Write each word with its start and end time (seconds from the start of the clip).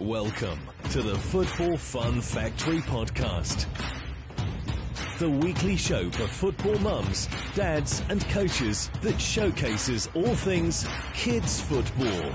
Welcome 0.00 0.58
to 0.90 1.02
the 1.02 1.14
Football 1.14 1.76
Fun 1.76 2.20
Factory 2.20 2.80
podcast. 2.80 3.66
The 5.20 5.30
weekly 5.30 5.76
show 5.76 6.10
for 6.10 6.26
football 6.26 6.76
mums, 6.80 7.28
dads, 7.54 8.02
and 8.08 8.28
coaches 8.28 8.90
that 9.02 9.20
showcases 9.20 10.10
all 10.14 10.34
things 10.34 10.84
kids 11.12 11.60
football. 11.60 12.32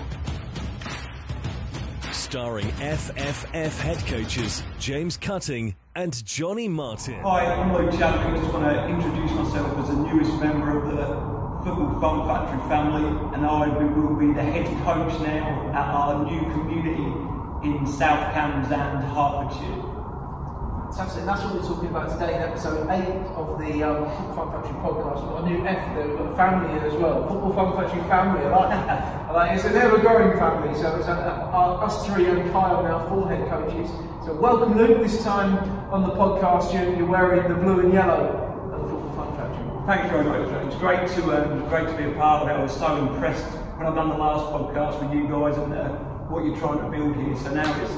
Starring 2.14 2.68
FFF 2.78 3.78
head 3.80 4.08
coaches 4.08 4.64
James 4.80 5.18
Cutting 5.18 5.76
and 5.96 6.26
Jonny 6.26 6.70
Martin. 6.70 7.16
Hi, 7.16 7.46
I'm 7.46 7.74
Luke 7.74 7.92
Chadwick. 7.92 8.26
I 8.26 8.38
just 8.40 8.54
want 8.54 8.74
to 8.74 8.88
introduce 8.88 9.32
myself 9.32 9.78
as 9.80 9.90
the 9.90 9.98
newest 9.98 10.32
member 10.42 10.80
of 10.80 10.96
the 10.96 11.06
Football 11.66 12.00
Fun 12.00 12.26
Factory 12.26 12.70
family, 12.70 13.36
and 13.36 13.46
I 13.46 13.68
will 13.68 14.16
be 14.16 14.32
the 14.32 14.44
head 14.44 14.66
coach 14.86 15.20
now 15.20 15.72
at 15.76 15.94
our 15.94 16.24
new 16.24 16.40
community 16.54 17.36
in 17.64 17.86
South 17.86 18.34
Cambs 18.34 18.72
and 18.72 19.04
Hertfordshire. 19.12 19.90
Fantastic. 20.90 21.26
That's 21.26 21.44
what 21.44 21.54
we're 21.56 21.68
talking 21.68 21.90
about 21.90 22.10
today 22.10 22.36
in 22.36 22.42
episode 22.42 22.90
8 22.90 23.00
of 23.36 23.60
the 23.60 23.84
um, 23.84 24.10
Football 24.10 24.34
Fun 24.34 24.52
Factory 24.52 24.80
podcast. 24.82 25.22
We've 25.22 25.32
got 25.32 25.44
a 25.44 25.50
new 25.50 25.68
F 25.68 25.96
there, 25.96 26.08
we've 26.08 26.18
got 26.18 26.32
a 26.32 26.36
family 26.36 26.80
here 26.80 26.88
as 26.88 26.94
well. 26.96 27.28
Football 27.28 27.54
Fun 27.54 27.78
Factory 27.78 28.02
family. 28.10 28.42
I 28.42 28.50
like, 28.50 28.72
I 28.72 29.32
like 29.34 29.58
It's 29.58 29.66
an 29.66 29.76
ever 29.76 30.00
growing 30.00 30.38
family. 30.40 30.74
So 30.80 30.96
it's 30.96 31.08
uh, 31.08 31.52
uh, 31.54 31.86
us 31.86 32.08
three 32.08 32.26
and 32.26 32.50
Kyle 32.52 32.82
now, 32.82 33.08
four 33.08 33.30
head 33.30 33.48
coaches. 33.50 33.92
So 34.26 34.34
welcome, 34.34 34.78
Luke. 34.78 35.04
This 35.04 35.22
time 35.24 35.58
on 35.92 36.04
the 36.04 36.16
podcast, 36.16 36.74
you're, 36.74 36.96
you're 36.96 37.06
wearing 37.06 37.48
the 37.48 37.56
blue 37.56 37.82
and 37.82 37.94
yellow 37.94 38.72
of 38.74 38.82
the 38.82 38.88
Football 38.88 39.16
Fun 39.16 39.36
Factory. 39.38 39.86
Thank 39.86 40.04
you 40.06 40.10
very 40.10 40.26
much. 40.26 40.66
It's 40.66 40.76
great 40.78 41.08
to 41.08 41.22
um, 41.38 41.70
great 41.70 41.88
to 41.88 41.96
be 41.98 42.06
a 42.06 42.16
part 42.16 42.44
of 42.44 42.50
it. 42.50 42.54
I 42.54 42.64
was 42.64 42.76
so 42.76 42.98
impressed 42.98 43.46
when 43.78 43.86
I've 43.86 43.96
done 43.96 44.10
the 44.10 44.18
last 44.18 44.52
podcast 44.52 45.02
with 45.04 45.14
you 45.14 45.28
guys 45.28 45.56
and 45.58 45.74
uh, 45.74 46.09
what 46.30 46.46
you're 46.46 46.58
trying 46.58 46.78
to 46.78 46.90
build 46.90 47.16
here. 47.18 47.36
So 47.36 47.54
now 47.54 47.66
it's 47.82 47.94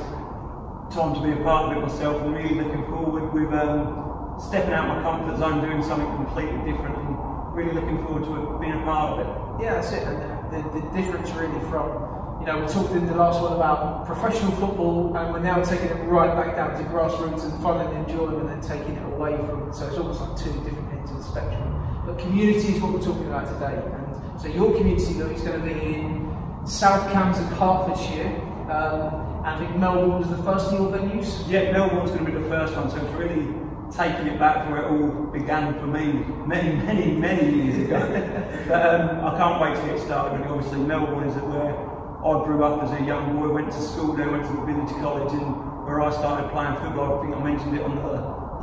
time 0.96 1.14
to 1.16 1.22
be 1.22 1.32
a 1.36 1.44
part 1.44 1.72
of 1.72 1.78
it 1.78 1.82
myself 1.82 2.22
and 2.22 2.34
really 2.34 2.56
looking 2.56 2.86
forward 2.88 3.34
with 3.34 3.52
um, 3.54 4.36
stepping 4.40 4.72
out 4.72 4.88
my 4.88 5.04
comfort 5.04 5.38
zone, 5.38 5.60
doing 5.62 5.84
something 5.84 6.08
completely 6.16 6.60
different 6.72 6.96
and 6.96 7.12
really 7.54 7.74
looking 7.74 8.00
forward 8.04 8.24
to 8.24 8.58
being 8.60 8.72
a 8.72 8.84
part 8.84 9.20
of 9.20 9.28
it. 9.28 9.64
Yeah, 9.64 9.76
that's 9.76 9.92
it. 9.92 10.08
And 10.08 10.18
the, 10.52 10.80
the, 10.80 10.82
difference 10.96 11.30
really 11.32 11.60
from, 11.68 12.40
you 12.40 12.48
know, 12.48 12.60
we 12.60 12.68
talked 12.68 12.92
in 12.96 13.06
the 13.06 13.16
last 13.16 13.42
one 13.42 13.54
about 13.54 14.06
professional 14.06 14.52
football 14.54 15.16
and 15.16 15.34
we're 15.34 15.44
now 15.44 15.62
taking 15.62 15.88
it 15.88 16.04
right 16.08 16.34
back 16.34 16.56
down 16.56 16.72
to 16.78 16.90
grassroots 16.90 17.44
and 17.44 17.62
fun 17.62 17.86
and 17.86 18.08
enjoyment 18.08 18.40
and 18.40 18.50
then 18.50 18.62
taking 18.62 18.96
it 18.96 19.06
away 19.12 19.36
from 19.38 19.68
it. 19.68 19.76
So 19.76 19.88
it's 19.88 19.98
almost 19.98 20.22
like 20.22 20.38
two 20.38 20.52
different 20.64 20.92
ends 20.94 21.12
of 21.12 21.18
the 21.18 21.24
spectrum. 21.24 21.68
But 22.06 22.18
community 22.18 22.76
is 22.76 22.82
what 22.82 22.94
we're 22.94 23.04
talking 23.04 23.28
about 23.28 23.48
today. 23.52 23.76
And 23.76 24.42
so 24.42 24.48
your 24.48 24.76
community, 24.76 25.14
though, 25.14 25.30
is 25.30 25.42
going 25.42 25.60
to 25.60 25.66
be 25.68 25.96
in 25.96 26.31
South 26.66 27.12
Cambs 27.12 27.38
and 27.38 27.48
Hertfordshire. 27.50 28.36
Um, 28.70 29.28
and 29.44 29.48
I 29.48 29.58
think 29.60 29.76
Melbourn 29.78 30.20
was 30.20 30.30
the 30.30 30.42
first 30.44 30.68
of 30.68 30.74
your 30.74 30.92
venues. 30.92 31.48
Yeah, 31.50 31.72
Melbourn's 31.72 32.12
going 32.12 32.26
to 32.26 32.32
be 32.32 32.38
the 32.38 32.48
first 32.48 32.76
one, 32.76 32.90
so 32.92 32.98
it's 32.98 33.14
really 33.16 33.48
taking 33.92 34.28
it 34.28 34.40
back 34.40 34.64
to 34.66 34.72
where 34.72 34.84
it 34.84 34.92
all 34.92 35.26
began 35.32 35.74
for 35.80 35.88
me 35.88 36.14
many, 36.46 36.76
many, 36.78 37.12
many 37.12 37.64
years 37.64 37.78
ago. 37.88 38.00
but 38.68 38.86
um, 39.02 39.26
I 39.26 39.38
can't 39.38 39.62
wait 39.62 39.76
to 39.76 39.86
get 39.92 40.00
started. 40.06 40.42
And 40.42 40.50
obviously, 40.50 40.80
Melbourn 40.80 41.28
is 41.28 41.36
where 41.44 41.76
I 41.76 42.46
grew 42.46 42.64
up 42.64 42.84
as 42.84 43.02
a 43.02 43.04
young 43.04 43.36
boy, 43.38 43.52
went 43.52 43.72
to 43.72 43.82
school 43.82 44.14
there, 44.14 44.30
went 44.30 44.46
to 44.46 44.54
the 44.54 44.62
village 44.62 44.90
college, 45.02 45.34
and 45.34 45.86
where 45.86 46.02
I 46.02 46.12
started 46.12 46.50
playing 46.52 46.76
football. 46.76 47.20
I 47.20 47.24
think 47.26 47.36
I 47.36 47.44
mentioned 47.44 47.76
it 47.76 47.84
on 47.84 47.96
the 47.96 48.12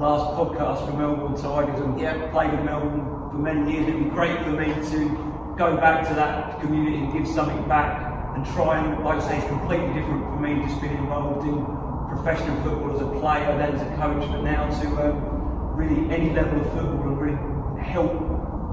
last 0.01 0.37
podcast 0.39 0.87
for 0.89 0.97
Melbourn 0.97 1.35
Tigers, 1.35 1.81
and 1.81 2.01
Yeah. 2.01 2.31
played 2.31 2.55
in 2.55 2.65
Melbourn 2.65 3.31
for 3.31 3.37
many 3.37 3.73
years. 3.73 3.89
It'd 3.89 4.05
be 4.05 4.11
great 4.11 4.39
for 4.45 4.51
me 4.51 4.67
to 4.73 5.28
go 5.59 5.77
back 5.77 6.07
to 6.07 6.15
that 6.15 6.61
community 6.61 6.99
and 6.99 7.13
give 7.13 7.27
something 7.27 7.67
back 7.67 8.37
and 8.37 8.47
try 8.55 8.79
and, 8.79 9.05
like 9.05 9.21
I 9.21 9.29
say, 9.29 9.39
it's 9.39 9.49
completely 9.49 9.89
different 9.89 10.23
for 10.23 10.39
me 10.39 10.63
just 10.65 10.81
being 10.81 10.97
involved 10.97 11.45
in 11.47 11.67
professional 12.15 12.55
football 12.63 12.95
as 12.95 13.01
a 13.03 13.21
player, 13.21 13.59
then 13.59 13.75
as 13.75 13.83
a 13.83 13.97
coach, 13.97 14.31
but 14.31 14.43
now 14.43 14.71
to 14.81 14.87
um, 15.03 15.77
really 15.77 16.15
any 16.15 16.31
level 16.31 16.61
of 16.61 16.73
football 16.73 17.09
and 17.09 17.21
really 17.21 17.83
help 17.83 18.13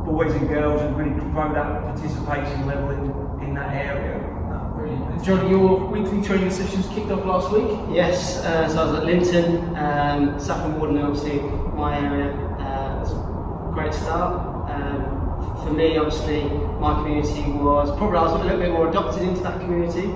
boys 0.06 0.32
and 0.36 0.48
girls 0.48 0.80
and 0.84 0.96
really 0.96 1.10
grow 1.32 1.52
that 1.52 1.82
participation 1.82 2.68
level 2.68 2.92
in, 2.92 3.48
in 3.48 3.56
that 3.56 3.74
area. 3.74 4.22
Oh, 4.54 4.78
brilliant. 4.78 5.12
And 5.12 5.24
Jonny, 5.24 5.50
your 5.50 5.88
weekly 5.88 6.22
training 6.22 6.52
sessions 6.52 6.88
kicked 6.90 7.10
off 7.10 7.26
last 7.26 7.52
week. 7.52 7.80
Yes, 7.90 8.38
uh, 8.46 8.70
so 8.70 8.80
I 8.80 8.86
was 8.86 9.00
at 9.00 9.06
Linton, 9.06 9.76
um, 9.76 10.40
Saffron 10.40 10.80
Walden, 10.80 11.00
obviously 11.00 11.40
my 11.74 11.98
area. 11.98 12.32
Uh, 12.60 13.02
it 13.02 13.12
a 13.12 13.72
great 13.74 13.94
start. 13.94 14.55
For 15.66 15.72
me, 15.74 15.98
obviously, 15.98 16.44
my 16.80 16.94
community 17.02 17.42
was 17.52 17.90
probably 17.98 18.20
I 18.20 18.22
was 18.22 18.34
a 18.40 18.44
little 18.44 18.60
bit 18.60 18.72
more 18.72 18.88
adopted 18.90 19.24
into 19.24 19.42
that 19.42 19.60
community. 19.60 20.08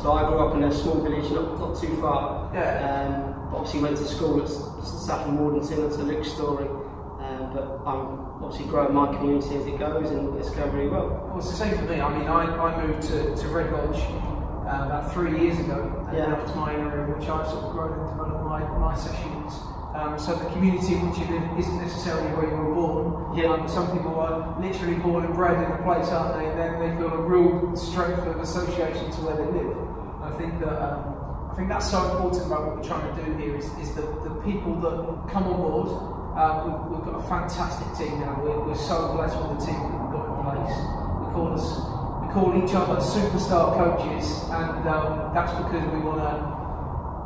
So 0.00 0.12
I 0.12 0.24
grew 0.28 0.38
up 0.38 0.54
in 0.54 0.62
a 0.62 0.72
small 0.72 1.02
village, 1.02 1.28
not, 1.32 1.58
not 1.58 1.76
too 1.80 1.94
far. 2.00 2.50
Yeah. 2.54 3.10
Um, 3.34 3.50
obviously 3.54 3.80
went 3.80 3.96
to 3.98 4.04
school 4.04 4.40
at 4.40 4.48
Saffron 4.48 5.38
Walden, 5.38 5.62
similar 5.64 5.90
to 5.90 6.02
Luke's 6.04 6.30
story. 6.32 6.68
Um, 6.68 7.50
but 7.52 7.82
I'm 7.84 8.42
obviously 8.42 8.66
growing 8.68 8.94
my 8.94 9.12
community 9.14 9.56
as 9.56 9.66
it 9.66 9.76
goes, 9.78 10.08
and 10.10 10.38
it's 10.38 10.50
going 10.50 10.72
really 10.72 10.88
well. 10.88 11.08
Well, 11.28 11.38
it's 11.38 11.50
the 11.50 11.56
same 11.56 11.76
for 11.76 11.84
me. 11.84 12.00
I 12.00 12.18
mean, 12.18 12.28
I, 12.28 12.44
I 12.46 12.86
moved 12.86 13.02
to, 13.08 13.34
to 13.36 13.48
Red 13.48 13.72
Lodge 13.72 14.00
uh, 14.00 14.86
about 14.86 15.12
three 15.12 15.38
years 15.42 15.58
ago, 15.58 16.04
and 16.08 16.16
Yeah. 16.16 16.26
that 16.26 16.42
was 16.42 16.54
my 16.54 16.72
area 16.74 17.04
in 17.04 17.18
which 17.18 17.28
I've 17.28 17.46
sort 17.48 17.64
of 17.64 17.72
grown 17.72 17.98
and 17.98 18.08
developed 18.08 18.44
my, 18.44 18.60
my 18.78 18.94
sessions. 18.94 19.52
Um, 19.94 20.18
so 20.18 20.34
the 20.34 20.48
community 20.56 20.94
in 20.94 21.04
which 21.08 21.20
you 21.20 21.28
live 21.28 21.44
isn't 21.58 21.76
necessarily 21.76 22.32
where 22.32 22.48
you 22.48 22.56
were 22.56 22.72
born. 22.72 23.36
Yeah. 23.36 23.52
Um, 23.52 23.68
some 23.68 23.92
people 23.92 24.16
are 24.16 24.56
literally 24.58 24.96
born 24.96 25.24
and 25.24 25.34
bred 25.34 25.60
in 25.60 25.68
a 25.70 25.82
place, 25.84 26.08
aren't 26.08 26.40
they? 26.40 26.48
And 26.48 26.56
then 26.56 26.80
they 26.80 26.96
feel 26.96 27.12
a 27.12 27.20
real 27.20 27.76
strength 27.76 28.24
of 28.24 28.40
association 28.40 29.12
to 29.12 29.18
where 29.20 29.36
they 29.36 29.48
live. 29.52 29.76
I 30.24 30.32
think 30.40 30.60
that 30.64 30.80
um, 30.80 31.12
I 31.52 31.54
think 31.54 31.68
that's 31.68 31.90
so 31.90 32.00
important 32.08 32.46
about 32.46 32.64
what 32.64 32.76
we're 32.80 32.88
trying 32.88 33.04
to 33.04 33.14
do 33.20 33.36
here 33.36 33.54
is, 33.54 33.68
is 33.76 33.92
that 33.94 34.08
the 34.24 34.32
people 34.40 34.80
that 34.80 35.28
come 35.28 35.44
on 35.44 35.60
board. 35.60 35.92
Um, 36.32 36.64
we've, 36.64 36.96
we've 36.96 37.04
got 37.04 37.20
a 37.20 37.28
fantastic 37.28 37.92
team 37.92 38.20
now. 38.20 38.40
We're, 38.40 38.64
we're 38.64 38.74
so 38.74 39.12
blessed 39.12 39.36
with 39.36 39.60
the 39.60 39.66
team 39.68 39.76
that 39.76 39.92
we've 39.92 40.16
got 40.16 40.24
in 40.24 40.36
place. 40.40 40.76
We 41.20 41.26
call 41.36 41.52
us 41.52 41.68
we 42.24 42.32
call 42.32 42.56
each 42.56 42.72
other 42.72 42.96
superstar 42.96 43.76
coaches, 43.76 44.24
and 44.48 44.88
um, 44.88 45.34
that's 45.36 45.52
because 45.60 45.84
we 45.92 46.00
want 46.00 46.24
to 46.24 46.61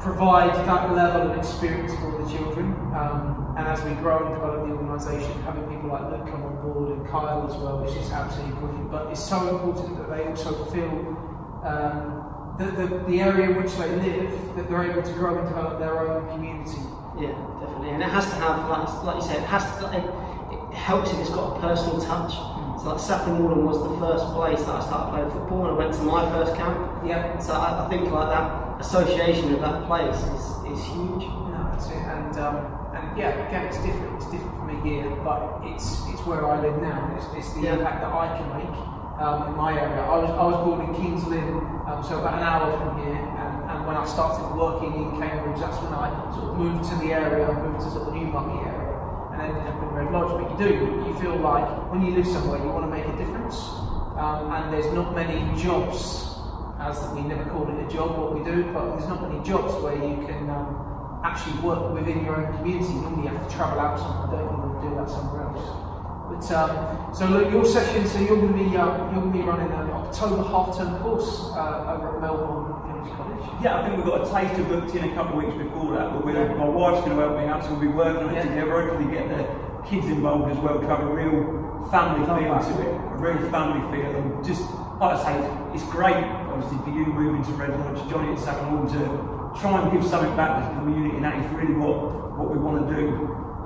provide 0.00 0.54
that 0.66 0.92
level 0.94 1.30
of 1.30 1.38
experience 1.38 1.94
for 1.94 2.22
the 2.22 2.30
children. 2.30 2.72
Um, 2.94 3.54
and 3.56 3.66
as 3.66 3.82
we 3.84 3.94
grow 3.94 4.26
and 4.26 4.34
develop 4.34 4.68
the 4.68 4.74
organisation, 4.74 5.32
having 5.42 5.64
people 5.64 5.88
like 5.90 6.02
Luke 6.10 6.28
come 6.30 6.42
on 6.44 6.56
board 6.60 6.98
and 6.98 7.08
Kyle 7.08 7.48
as 7.48 7.56
well 7.56 7.80
which 7.80 7.90
is 7.90 7.96
just 7.96 8.12
absolutely 8.12 8.54
brilliant. 8.60 8.90
But 8.90 9.10
it's 9.10 9.22
so 9.22 9.48
important 9.48 9.96
that 9.98 10.14
they 10.14 10.24
also 10.24 10.64
feel 10.66 11.16
um, 11.64 12.54
that 12.58 12.76
the, 12.76 12.98
the 13.08 13.20
area 13.20 13.50
in 13.50 13.62
which 13.62 13.72
they 13.76 13.88
live, 13.96 14.56
that 14.56 14.68
they're 14.68 14.90
able 14.90 15.02
to 15.02 15.12
grow 15.14 15.38
and 15.38 15.48
develop 15.48 15.78
their 15.78 15.98
own 15.98 16.28
community. 16.30 16.80
Yeah, 17.18 17.32
definitely. 17.60 17.90
And 17.90 18.02
it 18.02 18.08
has 18.08 18.26
to 18.28 18.36
have, 18.36 18.68
like, 18.68 19.02
like 19.04 19.16
you 19.16 19.28
said, 19.28 19.42
it 19.42 19.48
has 19.48 19.64
to. 19.80 19.88
It, 19.96 20.04
it 20.52 20.74
helps 20.74 21.10
if 21.12 21.18
it's 21.20 21.30
got 21.30 21.56
a 21.56 21.60
personal 21.60 22.00
touch. 22.00 22.32
So 22.80 22.92
like 22.92 23.00
Saffron 23.00 23.42
Walden 23.42 23.64
was 23.64 23.80
the 23.82 23.96
first 23.98 24.24
place 24.36 24.60
that 24.68 24.76
I 24.76 24.84
started 24.84 25.10
playing 25.10 25.30
football, 25.30 25.64
and 25.64 25.72
I 25.74 25.78
went 25.78 25.94
to 25.94 26.02
my 26.02 26.28
first 26.30 26.54
camp. 26.54 26.76
Yeah. 27.06 27.38
So 27.38 27.54
I, 27.54 27.86
I 27.86 27.88
think 27.88 28.10
like 28.10 28.28
that 28.28 28.65
association 28.80 29.54
of 29.54 29.60
that 29.60 29.86
place 29.86 30.16
is, 30.16 30.78
is 30.78 30.84
huge. 30.86 31.24
No, 31.28 31.68
that's 31.72 31.86
it. 31.88 31.96
And 31.96 32.38
um, 32.38 32.56
and 32.94 33.18
yeah, 33.18 33.46
again, 33.48 33.66
it's 33.66 33.78
different. 33.78 34.16
It's 34.16 34.30
different 34.30 34.56
for 34.56 34.64
me 34.64 34.76
here, 34.88 35.08
but 35.24 35.60
it's 35.64 36.02
it's 36.08 36.22
where 36.26 36.46
I 36.46 36.60
live 36.60 36.80
now. 36.82 37.14
It's, 37.16 37.26
it's 37.36 37.52
the 37.54 37.62
Yeah. 37.62 37.74
impact 37.76 38.00
that 38.02 38.12
I 38.12 38.26
can 38.36 38.48
make 38.56 38.74
um, 39.20 39.48
in 39.48 39.56
my 39.56 39.72
area. 39.78 40.00
I 40.02 40.16
was 40.18 40.30
I 40.30 40.44
was 40.44 40.58
born 40.66 40.80
in 40.88 40.94
Kings 40.94 41.24
Lynn, 41.26 41.54
um, 41.86 42.02
so 42.06 42.18
about 42.20 42.34
an 42.38 42.44
hour 42.44 42.76
from 42.78 43.04
here. 43.04 43.16
And, 43.16 43.70
and 43.70 43.86
when 43.86 43.96
I 43.96 44.04
started 44.06 44.44
working 44.56 44.92
in 44.94 45.20
Cambridge, 45.20 45.60
that's 45.60 45.78
when 45.82 45.92
I 45.92 46.08
sort 46.34 46.50
of 46.52 46.56
moved 46.58 46.88
to 46.90 46.96
the 46.96 47.12
area. 47.12 47.48
I 47.48 47.52
moved 47.62 47.80
to 47.84 47.90
sort 47.90 48.08
of 48.08 48.14
the 48.14 48.20
Newmarket 48.20 48.66
area, 48.66 48.96
and 49.32 49.68
up 49.68 49.82
in 49.82 49.88
Red 49.90 50.12
Lodge. 50.12 50.32
But 50.36 50.46
you 50.52 50.56
do, 50.68 50.74
you 51.08 51.14
feel 51.18 51.36
like 51.36 51.66
when 51.92 52.02
you 52.04 52.12
live 52.16 52.26
somewhere, 52.26 52.58
you 52.62 52.68
want 52.68 52.84
to 52.84 52.92
make 52.92 53.06
a 53.06 53.16
difference. 53.16 53.56
Um, 54.16 54.50
and 54.50 54.72
there's 54.72 54.90
not 54.94 55.14
many 55.14 55.44
jobs 55.60 56.35
as 56.86 57.08
we 57.14 57.22
never 57.22 57.44
call 57.50 57.68
it 57.68 57.84
a 57.84 57.88
job 57.90 58.16
what 58.16 58.38
we 58.38 58.44
do, 58.44 58.62
but 58.72 58.96
there's 58.96 59.08
not 59.08 59.22
many 59.22 59.42
jobs 59.44 59.74
where 59.82 59.94
you 59.96 60.16
can 60.26 60.48
um, 60.50 61.20
actually 61.24 61.58
work 61.60 61.92
within 61.92 62.24
your 62.24 62.36
own 62.36 62.56
community. 62.58 62.94
Normally 62.94 63.24
you 63.24 63.28
have 63.34 63.48
to 63.48 63.54
travel 63.54 63.80
out 63.80 63.98
somewhere, 63.98 64.38
don't 64.38 64.46
you, 64.46 64.62
and 64.70 64.82
do 64.82 64.88
that 64.94 65.10
somewhere 65.10 65.42
else. 65.50 65.66
But 66.30 66.44
um, 66.54 67.14
so 67.14 67.26
look, 67.26 67.50
your 67.50 67.64
session, 67.64 68.06
so 68.06 68.18
you're 68.20 68.36
going 68.36 68.52
to 68.52 68.58
be 68.58 68.76
um, 68.76 69.14
you're 69.14 69.22
going 69.22 69.32
to 69.32 69.38
be 69.38 69.44
running 69.44 69.70
an 69.72 69.90
October 69.90 70.42
half-term 70.42 70.98
course 71.02 71.50
uh, 71.54 71.94
over 71.96 72.16
at 72.16 72.20
Melbourn 72.20 72.72
College. 73.16 73.62
Yeah, 73.62 73.78
I 73.78 73.82
think 73.86 73.96
we've 73.96 74.06
got 74.06 74.22
a 74.22 74.30
taste 74.30 74.54
taster 74.54 74.64
booked 74.64 74.94
in 74.94 75.10
a 75.10 75.14
couple 75.14 75.38
of 75.38 75.44
weeks 75.44 75.56
before 75.56 75.96
that, 75.96 76.12
but 76.12 76.24
we're, 76.26 76.54
my 76.56 76.68
wife's 76.68 77.04
going 77.06 77.16
to 77.16 77.22
help 77.22 77.38
me 77.38 77.46
out, 77.46 77.64
so 77.64 77.70
we'll 77.70 77.80
be 77.80 77.86
working 77.88 78.28
on 78.28 78.34
it 78.34 78.38
Yeah. 78.38 78.42
together. 78.42 78.70
Hopefully, 78.70 79.14
get 79.14 79.28
the 79.30 79.42
kids 79.88 80.06
involved 80.06 80.50
as 80.52 80.58
well 80.58 80.78
to 80.80 80.86
have 80.86 81.00
a 81.00 81.06
real 81.06 81.88
family 81.90 82.26
feel 82.26 82.58
to 82.58 82.74
it, 82.82 82.94
a 82.94 83.16
real 83.16 83.50
family 83.50 83.80
feel, 83.96 84.10
and 84.16 84.44
just 84.44 84.62
like 85.00 85.16
I 85.16 85.22
say, 85.22 85.74
it's 85.74 85.84
great, 85.90 86.16
obviously, 86.56 86.78
for 86.84 86.98
you 86.98 87.06
moving 87.06 87.44
to 87.44 87.50
Red 87.52 87.78
Lodge, 87.78 88.08
Jonny 88.10 88.32
at 88.32 88.38
Saffron 88.38 88.76
Hall, 88.76 88.86
to 88.88 89.60
try 89.60 89.82
and 89.82 89.92
give 89.92 90.08
something 90.08 90.34
back 90.36 90.62
to 90.68 90.74
the 90.74 90.80
community, 90.80 91.16
and 91.16 91.24
that 91.24 91.36
is 91.44 91.50
really 91.52 91.74
what, 91.74 92.36
what 92.38 92.50
we 92.52 92.58
want 92.58 92.88
to 92.88 92.94
do 92.94 93.08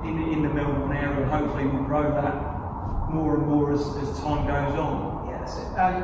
in, 0.03 0.21
in 0.33 0.41
the 0.43 0.49
Melbourn 0.49 0.91
area, 0.95 1.21
and 1.23 1.31
hopefully 1.31 1.65
we'll 1.67 1.83
grow 1.83 2.03
that 2.11 3.11
more 3.11 3.35
and 3.35 3.47
more 3.47 3.71
as, 3.73 3.81
as 3.97 4.19
time 4.19 4.47
goes 4.47 4.75
on. 4.79 5.27
Yeah, 5.29 5.39
that's 5.39 5.57
it. 5.57 5.67
And 5.77 5.95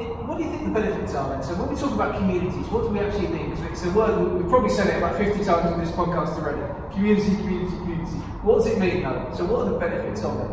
it, 0.00 0.10
what 0.26 0.38
do 0.38 0.44
you 0.44 0.50
think 0.50 0.64
the 0.64 0.70
benefits 0.80 1.14
are 1.14 1.28
then? 1.30 1.42
So 1.42 1.54
when 1.54 1.70
we 1.70 1.76
talk 1.78 1.92
about 1.92 2.16
communities, 2.18 2.66
what 2.70 2.82
do 2.82 2.88
we 2.90 2.98
actually 3.00 3.28
mean? 3.28 3.50
Because 3.50 3.64
it's 3.70 3.84
a 3.84 3.90
word 3.90 4.18
we- 4.18 4.40
we've 4.42 4.48
probably 4.50 4.70
said 4.70 4.86
it 4.88 4.98
about 4.98 5.16
50 5.16 5.44
times 5.44 5.70
in 5.72 5.78
this 5.80 5.90
podcast 5.92 6.34
already. 6.38 6.62
Community, 6.94 7.34
community, 7.36 7.76
community. 7.78 8.18
What 8.42 8.58
does 8.58 8.66
it 8.68 8.78
mean 8.78 9.02
though? 9.02 9.30
So 9.34 9.44
what 9.46 9.66
are 9.66 9.70
the 9.70 9.78
benefits 9.78 10.22
of 10.24 10.38
it? 10.40 10.50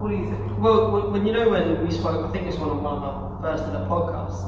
What 0.00 0.08
do 0.10 0.16
you 0.16 0.28
think? 0.28 0.58
Well, 0.58 0.90
when- 0.92 1.12
when 1.12 1.26
you 1.26 1.32
know 1.32 1.48
when 1.50 1.84
we 1.84 1.90
spoke, 1.92 2.24
I 2.24 2.28
think 2.32 2.46
this 2.46 2.58
one 2.58 2.70
on 2.70 2.82
one 2.82 2.96
of 2.96 3.04
our 3.04 3.38
first 3.40 3.64
ever 3.64 3.84
podcasts, 3.88 4.44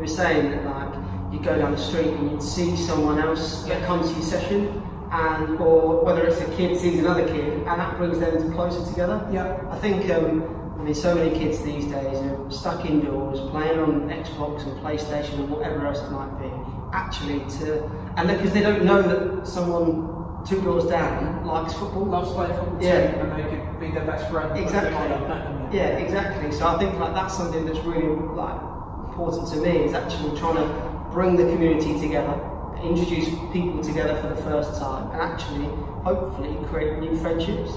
you 0.00 0.06
were 0.06 0.16
saying 0.16 0.50
that 0.50 0.64
like 0.64 0.94
you 1.30 1.38
go 1.40 1.58
down 1.58 1.72
the 1.72 1.78
street 1.78 2.06
and 2.06 2.30
you'd 2.30 2.42
see 2.42 2.74
someone 2.74 3.18
else 3.18 3.64
that 3.64 3.84
comes 3.86 4.08
to 4.08 4.14
your 4.14 4.24
session, 4.24 4.82
and 5.12 5.60
or 5.60 6.02
whether 6.04 6.26
it's 6.26 6.40
a 6.40 6.56
kid 6.56 6.78
sees 6.78 6.98
another 7.00 7.26
kid, 7.26 7.58
and 7.58 7.66
that 7.66 7.98
brings 7.98 8.18
them 8.18 8.52
closer 8.54 8.84
together. 8.90 9.28
Yeah. 9.30 9.60
I 9.70 9.78
think 9.78 10.10
um, 10.10 10.76
I 10.80 10.84
mean 10.84 10.94
so 10.94 11.14
many 11.14 11.38
kids 11.38 11.62
these 11.62 11.84
days 11.84 12.16
are 12.16 12.50
stuck 12.50 12.86
indoors 12.86 13.40
playing 13.50 13.78
on 13.78 14.08
Xbox 14.08 14.62
and 14.62 14.80
PlayStation 14.80 15.34
and 15.34 15.50
whatever 15.50 15.86
else 15.86 16.00
it 16.00 16.10
might 16.10 16.34
be. 16.40 16.50
Actually, 16.92 17.40
to 17.58 17.84
and 18.16 18.26
because 18.28 18.52
they 18.52 18.62
don't 18.62 18.84
know 18.84 19.02
that 19.02 19.46
someone 19.46 20.44
two 20.46 20.62
doors 20.62 20.86
down 20.86 21.44
likes 21.44 21.74
football, 21.74 22.06
Loves 22.06 22.32
playing 22.32 22.54
football 22.54 22.80
too, 22.80 22.86
and 22.86 23.32
they 23.32 23.56
could 23.56 23.80
be 23.80 23.90
their 23.90 24.06
best 24.06 24.30
friend. 24.30 24.58
Exactly. 24.58 24.90
They 24.90 24.96
might 24.96 25.08
not 25.10 25.28
know 25.28 25.58
them 25.58 25.72
Yeah, 25.74 25.98
exactly. 25.98 26.50
So 26.52 26.66
I 26.66 26.78
think 26.78 26.98
like 26.98 27.12
that's 27.12 27.36
something 27.36 27.66
that's 27.66 27.78
really 27.80 28.16
like 28.34 28.69
important 29.10 29.48
to 29.48 29.56
me 29.56 29.84
is 29.84 29.92
actually 29.92 30.38
trying 30.38 30.56
to 30.56 31.08
bring 31.10 31.36
the 31.36 31.42
community 31.42 31.98
together, 32.00 32.40
introduce 32.82 33.28
people 33.52 33.82
together 33.82 34.14
for 34.22 34.28
the 34.28 34.42
first 34.42 34.78
time, 34.80 35.10
and 35.10 35.20
actually 35.20 35.66
hopefully 36.04 36.56
create 36.68 36.98
new 36.98 37.16
friendships. 37.18 37.72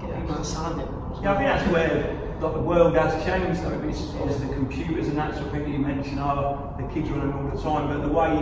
Get 0.00 0.18
people 0.20 0.36
outside 0.36 0.80
it. 0.80 0.88
Yeah, 1.22 1.32
I 1.32 1.36
think 1.36 1.46
that's 1.46 1.70
where 1.70 2.36
like, 2.40 2.52
the 2.54 2.60
world 2.60 2.96
has 2.96 3.12
changed 3.24 3.62
though. 3.62 3.88
It's 3.88 4.10
obviously 4.20 4.48
the 4.48 4.54
computers 4.54 5.08
and 5.08 5.18
that 5.18 5.34
sort 5.34 5.46
of 5.46 5.52
thing 5.52 5.62
that 5.64 5.70
you 5.70 5.78
mentioned 5.78 6.18
are 6.18 6.74
the 6.78 6.86
kids 6.92 7.10
are 7.10 7.20
on 7.20 7.28
them 7.28 7.36
all 7.38 7.56
the 7.56 7.62
time. 7.62 7.88
But 7.88 8.06
the 8.06 8.12
way 8.12 8.34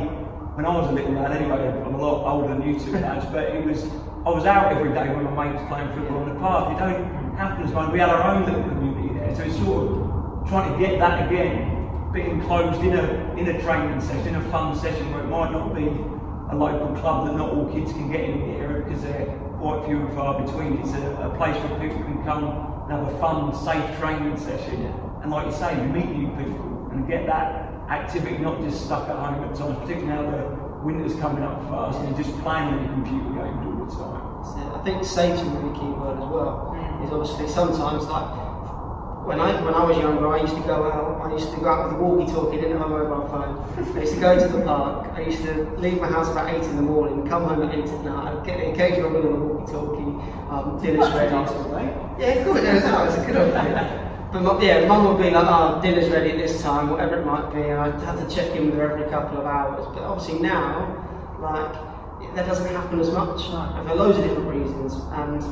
when 0.54 0.64
I 0.64 0.74
was 0.74 0.88
a 0.88 0.92
little 0.92 1.12
lad 1.12 1.32
anyway, 1.32 1.68
I'm 1.68 1.94
a 1.94 2.00
lot 2.00 2.32
older 2.32 2.54
than 2.54 2.62
you 2.62 2.78
two 2.78 2.92
lads, 2.92 3.26
but 3.26 3.44
it 3.44 3.64
was 3.64 3.84
I 4.24 4.30
was 4.30 4.46
out 4.46 4.72
every 4.72 4.92
day 4.92 5.08
when 5.12 5.24
my 5.24 5.46
mate 5.46 5.60
was 5.60 5.68
playing 5.68 5.92
football 5.94 6.22
in 6.22 6.34
the 6.34 6.40
park. 6.40 6.74
It 6.74 6.78
don't 6.78 7.36
happen 7.36 7.64
as 7.64 7.72
much. 7.72 7.92
We 7.92 7.98
had 7.98 8.08
our 8.08 8.22
own 8.22 8.46
little 8.46 8.62
community 8.62 9.18
there. 9.18 9.34
So 9.34 9.42
it's 9.42 9.56
sort 9.56 9.90
of 9.90 10.48
trying 10.48 10.72
to 10.72 10.78
get 10.78 10.98
that 10.98 11.26
again, 11.26 11.71
being 12.12 12.40
closed 12.42 12.82
in 12.82 12.94
a 12.94 13.34
in 13.36 13.48
a 13.48 13.62
training 13.62 14.00
session, 14.00 14.28
in 14.28 14.34
a 14.36 14.50
fun 14.50 14.78
session 14.78 15.10
where 15.12 15.22
it 15.22 15.28
might 15.28 15.50
not 15.50 15.74
be 15.74 15.86
a 15.86 16.56
local 16.56 16.94
club 17.00 17.26
that 17.26 17.34
not 17.36 17.50
all 17.50 17.72
kids 17.72 17.92
can 17.92 18.10
get 18.12 18.28
in 18.28 18.40
the 18.40 18.58
area 18.58 18.84
because 18.84 19.02
they're 19.02 19.26
quite 19.56 19.84
few 19.86 19.96
and 19.96 20.14
far 20.14 20.40
between. 20.44 20.78
It's 20.78 20.92
a, 20.92 21.32
a 21.32 21.36
place 21.36 21.56
where 21.64 21.80
people 21.80 22.02
can 22.04 22.22
come 22.24 22.44
and 22.44 22.92
have 22.92 23.08
a 23.08 23.18
fun, 23.18 23.54
safe 23.64 23.98
training 23.98 24.36
session. 24.38 24.92
And 25.22 25.30
like 25.30 25.46
you 25.46 25.52
say, 25.52 25.74
you 25.80 25.88
meet 25.88 26.10
new 26.10 26.28
people 26.36 26.90
and 26.92 27.08
get 27.08 27.26
that 27.26 27.72
activity, 27.88 28.38
not 28.38 28.60
just 28.60 28.84
stuck 28.84 29.08
at 29.08 29.16
home 29.16 29.44
at 29.44 29.56
times, 29.56 29.78
particularly 29.80 30.08
now 30.08 30.30
the 30.30 30.62
winter's 30.84 31.14
coming 31.16 31.42
up 31.42 31.62
fast 31.70 32.00
and 32.00 32.08
you're 32.08 32.26
just 32.26 32.36
playing 32.42 32.68
on 32.68 32.84
your 32.84 32.92
computer 32.92 33.30
games 33.38 33.62
all 33.64 33.78
the 33.80 33.90
time. 33.96 34.22
So 34.44 34.58
I 34.76 34.82
think 34.84 35.04
safety 35.04 35.40
is 35.40 35.46
a 35.46 35.50
really 35.56 35.78
key 35.78 35.92
word 35.96 36.18
as 36.18 36.28
well. 36.28 36.76
Is 37.02 37.12
obviously 37.12 37.48
sometimes 37.48 38.04
like 38.06 38.51
when 39.24 39.38
I 39.40 39.60
when 39.62 39.74
I 39.74 39.84
was 39.84 39.96
younger, 39.98 40.26
I 40.28 40.40
used 40.40 40.54
to 40.56 40.62
go 40.62 40.90
out. 40.90 41.20
I 41.24 41.32
used 41.32 41.52
to 41.54 41.60
go 41.60 41.68
out 41.68 41.90
with 41.92 42.00
a 42.00 42.02
walkie-talkie, 42.02 42.56
didn't 42.56 42.78
have 42.78 42.90
a 42.90 42.98
mobile 42.98 43.28
phone. 43.28 43.96
I 43.96 44.00
used 44.00 44.14
to 44.14 44.20
go 44.20 44.38
to 44.38 44.48
the 44.56 44.64
park. 44.64 45.12
I 45.14 45.20
used 45.22 45.42
to 45.44 45.70
leave 45.78 46.00
my 46.00 46.08
house 46.08 46.28
about 46.30 46.52
eight 46.52 46.62
in 46.64 46.76
the 46.76 46.82
morning, 46.82 47.26
come 47.28 47.44
home 47.44 47.62
at 47.62 47.74
eight 47.74 47.86
at 47.86 48.04
night. 48.04 48.34
I'd 48.36 48.44
get 48.46 48.58
the 48.58 48.72
occasional 48.72 49.10
ring 49.10 49.26
on 49.26 49.32
the 49.32 49.46
walkie-talkie. 49.46 50.10
Um, 50.50 50.80
dinner's 50.82 51.06
That's 51.06 51.16
ready. 51.16 51.34
nice. 51.34 51.50
Yeah, 52.20 52.44
good. 52.44 52.64
It 52.64 52.74
was, 52.74 52.84
it 52.84 52.92
was 52.92 53.18
a 53.18 53.26
good 53.26 53.36
idea. 53.56 53.98
But 54.32 54.42
mum- 54.42 54.62
yeah, 54.62 54.86
mum 54.86 55.04
would 55.08 55.22
be 55.22 55.30
like, 55.30 55.46
"Oh, 55.46 55.80
dinner's 55.82 56.08
ready 56.10 56.30
at 56.32 56.38
this 56.38 56.62
time, 56.62 56.90
whatever 56.90 57.20
it 57.20 57.26
might 57.26 57.52
be," 57.54 57.60
and 57.60 57.78
I'd 57.80 58.00
have 58.02 58.18
to 58.26 58.34
check 58.34 58.56
in 58.56 58.66
with 58.66 58.74
her 58.76 58.90
every 58.90 59.08
couple 59.10 59.38
of 59.38 59.44
hours. 59.46 59.84
But 59.94 60.02
obviously 60.04 60.40
now, 60.40 61.04
like, 61.38 62.34
that 62.34 62.46
doesn't 62.46 62.66
happen 62.74 62.98
as 62.98 63.10
much, 63.12 63.42
and 63.50 63.86
for 63.88 63.94
loads 63.94 64.18
of 64.18 64.24
different 64.24 64.48
reasons. 64.48 64.94
And 65.12 65.42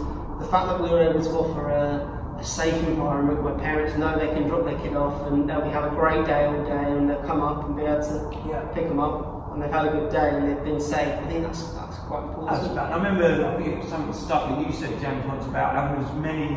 the 0.40 0.46
fact 0.46 0.66
that 0.68 0.80
we 0.82 0.88
were 0.88 1.02
able 1.02 1.22
to 1.22 1.30
offer 1.30 1.68
a, 1.68 2.19
a 2.40 2.44
safe 2.44 2.74
environment 2.88 3.42
where 3.42 3.54
parents 3.54 3.96
know 3.98 4.18
they 4.18 4.28
can 4.28 4.48
drop 4.48 4.64
their 4.64 4.78
kid 4.78 4.96
off 4.96 5.26
and 5.30 5.48
they'll 5.48 5.60
be, 5.60 5.68
have 5.68 5.84
a 5.92 5.94
great 5.94 6.24
day 6.26 6.46
all 6.46 6.64
day, 6.64 6.90
and 6.92 7.08
they'll 7.10 7.22
come 7.24 7.42
up 7.42 7.66
and 7.66 7.76
be 7.76 7.82
able 7.82 8.00
to 8.02 8.32
Yeah. 8.48 8.60
pick 8.72 8.88
them 8.88 8.98
up, 8.98 9.52
and 9.52 9.62
they've 9.62 9.70
had 9.70 9.86
a 9.86 9.90
good 9.90 10.10
day 10.10 10.30
and 10.30 10.48
they've 10.48 10.64
been 10.64 10.80
safe. 10.80 11.12
I 11.20 11.26
think 11.28 11.44
that's 11.44 11.62
that's 11.74 11.98
quite 12.08 12.22
important. 12.24 12.48
That's 12.50 12.66
about, 12.72 12.92
I 12.92 12.96
remember, 12.96 13.46
I 13.46 13.56
think 13.56 13.68
it 13.68 13.78
was 13.80 13.88
something 13.88 14.14
stuck 14.14 14.48
that 14.48 14.66
you 14.66 14.72
said, 14.72 14.98
James, 15.00 15.26
once 15.26 15.44
about 15.46 15.74
having 15.74 16.02
as 16.02 16.12
many 16.14 16.48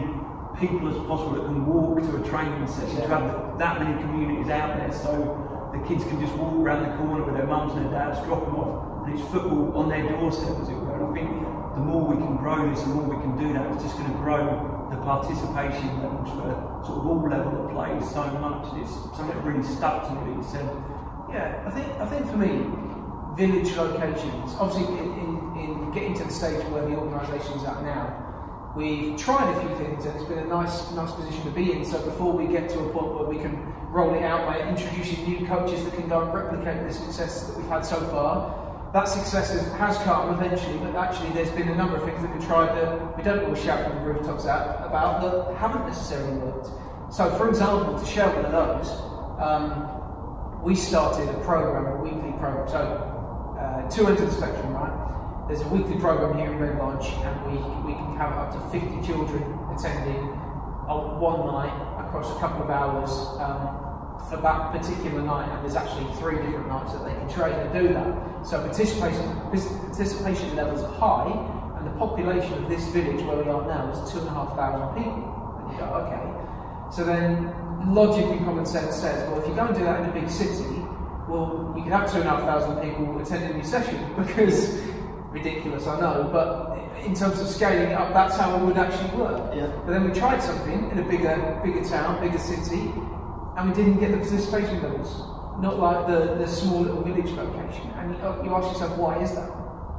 people 0.58 0.88
as 0.88 0.96
possible 1.08 1.34
that 1.36 1.46
can 1.46 1.66
walk 1.66 2.00
to 2.00 2.16
a 2.16 2.24
training 2.30 2.66
session, 2.68 3.02
to 3.02 3.08
have 3.08 3.58
that 3.60 3.82
many 3.82 4.00
communities 4.02 4.50
out 4.50 4.78
there 4.78 4.92
so 4.94 5.12
the 5.74 5.80
kids 5.88 6.04
can 6.06 6.22
just 6.22 6.34
walk 6.36 6.54
around 6.54 6.84
the 6.88 6.96
corner 6.98 7.24
with 7.26 7.36
their 7.36 7.48
mums 7.48 7.74
and 7.74 7.86
their 7.92 8.00
dads, 8.08 8.24
drop 8.26 8.46
them 8.46 8.56
off, 8.56 9.06
and 9.06 9.20
it's 9.20 9.28
football 9.32 9.76
on 9.76 9.90
their 9.90 10.08
doorstep, 10.08 10.56
as 10.62 10.70
it 10.70 10.76
were. 10.76 10.96
And 10.96 11.06
I 11.10 11.14
think 11.14 11.30
the 11.76 11.82
more 11.82 12.06
we 12.08 12.16
can 12.16 12.38
grow 12.38 12.70
this, 12.70 12.82
the 12.84 12.90
more 12.94 13.04
we 13.04 13.20
can 13.20 13.36
do 13.38 13.52
that, 13.54 13.66
it's 13.74 13.84
just 13.84 13.98
going 13.98 14.10
to 14.10 14.18
grow 14.20 14.73
the 14.96 15.02
participation 15.02 16.02
levels 16.02 16.30
for 16.30 16.86
sort 16.86 17.00
of 17.00 17.08
all 17.08 17.30
level 17.30 17.66
of 17.66 17.72
play 17.72 18.00
so 18.14 18.24
much. 18.40 18.72
And 18.74 18.82
it's 18.84 18.94
something 18.94 19.28
that 19.28 19.44
really 19.44 19.64
stuck 19.64 20.08
to 20.08 20.14
me 20.14 20.44
said, 20.44 20.66
Yeah, 21.30 21.64
I 21.66 21.72
think 21.72 21.88
I 22.00 22.06
think 22.06 22.30
for 22.30 22.38
me, 22.38 22.66
village 23.36 23.76
locations. 23.76 24.54
Obviously, 24.60 24.88
in, 24.98 25.10
in, 25.20 25.32
in 25.58 25.92
getting 25.92 26.14
to 26.16 26.24
the 26.24 26.34
stage 26.34 26.64
where 26.70 26.86
the 26.86 26.96
organisation's 26.96 27.64
at 27.64 27.82
now, 27.84 28.74
we've 28.76 29.18
tried 29.18 29.50
a 29.56 29.60
few 29.62 29.76
things, 29.78 30.06
and 30.06 30.16
it's 30.16 30.30
been 30.30 30.40
a 30.40 30.46
nice 30.46 30.92
nice 30.92 31.12
position 31.12 31.44
to 31.44 31.52
be 31.52 31.72
in. 31.72 31.84
So 31.84 32.04
before 32.04 32.34
we 32.34 32.48
get 32.48 32.70
to 32.70 32.80
a 32.80 32.90
point 32.90 33.16
where 33.16 33.26
we 33.26 33.38
can 33.38 33.74
roll 33.90 34.14
it 34.16 34.24
out 34.24 34.46
by 34.48 34.68
introducing 34.68 35.24
new 35.26 35.46
coaches 35.46 35.84
that 35.86 35.94
can 35.94 36.08
go 36.10 36.22
and 36.22 36.34
replicate 36.34 36.88
the 36.88 36.94
success 36.94 37.48
that 37.48 37.58
we've 37.58 37.68
had 37.68 37.86
so 37.86 38.00
far. 38.08 38.62
That 38.94 39.08
success 39.08 39.52
has, 39.52 39.98
come 40.04 40.36
eventually, 40.36 40.78
but 40.78 40.96
actually 40.96 41.32
there's 41.32 41.50
been 41.50 41.68
a 41.70 41.76
number 41.76 41.98
of 41.98 42.04
things 42.04 42.22
that 42.22 42.32
we've 42.32 42.46
tried 42.46 42.76
that 42.78 43.18
we 43.18 43.24
don't 43.24 43.44
always 43.44 43.64
shout 43.64 43.90
from 43.90 43.96
the 43.96 44.14
rooftops 44.14 44.46
out 44.46 44.86
about 44.86 45.20
that 45.22 45.58
haven't 45.58 45.88
necessarily 45.88 46.38
worked. 46.38 46.70
So, 47.12 47.36
for 47.36 47.50
example, 47.50 48.00
to 48.00 48.06
share 48.06 48.30
one 48.30 48.46
of 48.46 48.52
those, 48.52 48.92
um, 49.42 50.62
we 50.64 50.76
started 50.76 51.28
a 51.28 51.40
program, 51.44 51.88
a 51.88 52.04
weekly 52.04 52.34
program. 52.38 52.68
So, 52.70 53.58
uh, 53.60 53.90
two 53.90 54.06
ends 54.06 54.22
of 54.22 54.30
the 54.30 54.36
spectrum, 54.36 54.74
right? 54.74 55.48
There's 55.48 55.62
a 55.62 55.70
weekly 55.70 55.98
program 55.98 56.38
here 56.38 56.52
in 56.52 56.60
Red 56.60 56.78
Lodge, 56.78 57.08
and 57.26 57.46
we, 57.48 57.58
we 57.90 57.98
can 57.98 58.16
have 58.18 58.34
up 58.34 58.54
to 58.54 58.80
50 58.80 59.08
children 59.08 59.42
attending 59.74 60.22
on 60.86 61.20
one 61.20 61.48
night 61.48 62.06
across 62.06 62.30
a 62.30 62.40
couple 62.40 62.62
of 62.62 62.70
hours 62.70 63.10
um, 63.42 63.93
for 64.30 64.38
that 64.38 64.72
particular 64.72 65.22
night. 65.22 65.50
And 65.50 65.64
there's 65.64 65.76
actually 65.76 66.12
three 66.16 66.38
different 66.38 66.68
nights 66.68 66.94
that 66.94 67.06
they 67.06 67.14
can 67.14 67.30
train 67.30 67.54
and 67.54 67.74
do 67.74 67.94
that. 67.94 68.46
So, 68.46 68.60
participation, 68.62 69.24
participation 69.52 70.56
levels 70.56 70.82
are 70.84 70.94
high, 70.94 71.78
and 71.78 71.88
the 71.88 71.98
population 71.98 72.54
of 72.64 72.70
this 72.70 72.88
village 72.90 73.22
where 73.24 73.38
we 73.38 73.50
are 73.50 73.66
now 73.68 73.92
is 73.92 74.12
two 74.12 74.20
and 74.20 74.28
a 74.28 74.32
half 74.32 74.56
thousand 74.56 75.04
people. 75.04 75.60
And 75.60 75.74
you 75.74 75.80
go, 75.80 75.86
okay. 76.06 76.96
So 76.96 77.04
then, 77.04 77.54
logically, 77.94 78.38
common 78.46 78.66
sense 78.66 78.98
says, 78.98 79.28
well, 79.30 79.42
if 79.42 79.48
you 79.48 79.56
go 79.56 79.66
and 79.66 79.76
do 79.76 79.84
that 79.84 80.02
in 80.02 80.10
a 80.10 80.14
big 80.14 80.30
city, 80.30 80.84
well, 81.28 81.74
you 81.76 81.84
can 81.84 81.92
have 81.92 82.12
two 82.12 82.20
and 82.20 82.28
a 82.28 82.32
half 82.32 82.42
thousand 82.42 82.82
people 82.82 83.20
attending 83.20 83.56
your 83.56 83.66
session 83.66 83.98
because 84.18 84.82
ridiculous, 85.32 85.88
I 85.88 86.00
know, 86.00 86.30
but 86.32 86.74
in 87.04 87.16
terms 87.16 87.40
of 87.42 87.48
scaling 87.48 87.90
it 87.90 87.94
up, 87.94 88.14
that's 88.14 88.38
how 88.38 88.56
it 88.56 88.64
would 88.64 88.78
actually 88.78 89.20
work. 89.20 89.54
Yeah. 89.56 89.68
But 89.86 89.92
then 89.92 90.10
we 90.10 90.18
tried 90.18 90.42
something 90.42 90.92
in 90.92 91.00
a 91.00 91.04
bigger, 91.04 91.60
bigger 91.64 91.84
town, 91.84 92.22
bigger 92.22 92.38
city, 92.38 92.94
and 93.58 93.70
we 93.70 93.76
didn't 93.76 94.00
get 94.00 94.12
the 94.12 94.18
participation 94.18 94.82
levels. 94.82 95.12
Not 95.62 95.78
like 95.80 96.08
the, 96.08 96.36
the 96.36 96.48
small 96.48 96.82
little 96.82 97.04
village 97.04 97.32
location. 97.32 97.92
And 97.92 98.12
you, 98.16 98.50
you 98.50 98.56
ask 98.56 98.74
yourself, 98.74 98.98
why 98.98 99.22
is 99.22 99.36
that? 99.36 99.50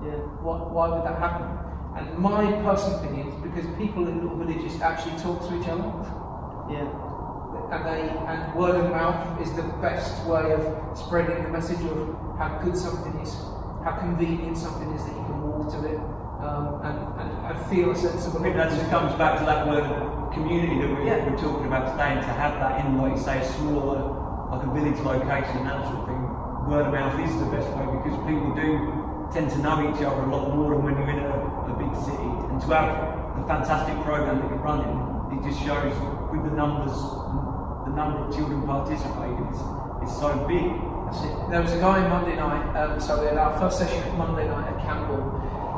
Yeah. 0.02 0.18
Why, 0.42 0.58
why 0.58 0.88
would 0.90 1.04
that 1.06 1.18
happen? 1.18 1.46
And 1.96 2.18
my 2.18 2.42
personal 2.66 2.98
opinion 2.98 3.28
is 3.28 3.34
because 3.40 3.66
people 3.78 4.08
in 4.08 4.20
little 4.20 4.36
villages 4.36 4.80
actually 4.80 5.16
talk 5.22 5.46
to 5.48 5.60
each 5.60 5.68
other 5.68 5.86
Yeah. 6.68 6.90
and 7.70 7.86
they 7.86 8.02
and 8.26 8.54
word 8.54 8.74
of 8.74 8.90
mouth 8.90 9.40
is 9.40 9.52
the 9.54 9.62
best 9.80 10.26
way 10.26 10.52
of 10.52 10.98
spreading 10.98 11.44
the 11.44 11.50
message 11.50 11.80
of 11.86 11.98
how 12.36 12.58
good 12.62 12.76
something 12.76 13.14
is, 13.22 13.32
how 13.84 13.96
convenient 14.00 14.58
something 14.58 14.90
is 14.92 15.04
that 15.06 15.14
you 15.14 15.22
can 15.22 15.40
walk 15.42 15.70
to 15.70 15.86
it, 15.86 16.00
um, 16.40 16.80
and, 16.84 16.98
and, 17.20 17.46
and 17.46 17.66
feel 17.66 17.90
a 17.90 17.96
sense 17.96 18.26
of 18.26 18.36
I 18.36 18.42
think 18.42 18.56
that 18.56 18.70
just 18.70 18.88
comes 18.90 19.12
back 19.16 19.38
to 19.38 19.44
that 19.46 19.66
word 19.66 19.84
community 20.34 20.80
that 20.80 20.90
we, 20.98 21.06
Yeah. 21.06 21.28
we're 21.28 21.38
talking 21.38 21.66
about 21.66 21.90
today, 21.92 22.12
and 22.18 22.20
to 22.22 22.32
have 22.34 22.54
that 22.60 22.84
in, 22.84 22.98
like 22.98 23.16
you 23.16 23.22
say, 23.22 23.40
a 23.40 23.44
smaller, 23.54 24.02
like 24.50 24.66
a 24.66 24.70
village 24.74 24.98
location 25.00 25.58
and 25.62 25.66
that 25.68 25.84
sort 25.86 25.98
of 26.00 26.06
thing. 26.08 26.22
Word 26.68 26.86
of 26.86 26.92
mouth 26.92 27.16
is 27.20 27.32
the 27.38 27.46
best 27.54 27.68
way 27.76 27.84
because 28.00 28.16
people 28.26 28.50
do 28.56 29.28
tend 29.32 29.50
to 29.52 29.58
know 29.58 29.78
each 29.90 30.00
other 30.02 30.22
a 30.22 30.30
lot 30.30 30.54
more 30.54 30.74
than 30.74 30.82
when 30.84 30.94
you're 30.98 31.10
in 31.10 31.18
a, 31.20 31.36
a 31.70 31.74
big 31.76 31.92
city. 32.04 32.30
And 32.50 32.60
to 32.62 32.66
have 32.72 33.36
the 33.36 33.44
fantastic 33.46 33.94
program 34.04 34.40
that 34.40 34.48
you're 34.48 34.64
running, 34.64 34.90
it 35.34 35.42
just 35.44 35.60
shows 35.62 35.92
with 36.32 36.42
the 36.44 36.54
numbers, 36.56 36.94
the 37.84 37.92
number 37.92 38.24
of 38.24 38.34
children 38.34 38.62
participating 38.64 39.44
is, 39.52 39.60
is 40.08 40.12
so 40.18 40.32
big. 40.48 40.66
That's 41.04 41.20
it. 41.24 41.34
There 41.50 41.60
was 41.62 41.72
a 41.72 41.80
guy 41.80 42.00
Monday 42.08 42.36
night, 42.36 42.64
um, 42.76 42.98
so 43.00 43.20
we 43.20 43.26
had 43.26 43.36
our 43.36 43.58
first 43.60 43.78
session 43.78 44.00
Monday 44.16 44.48
night 44.48 44.72
at 44.72 44.78
Campbell, 44.80 45.20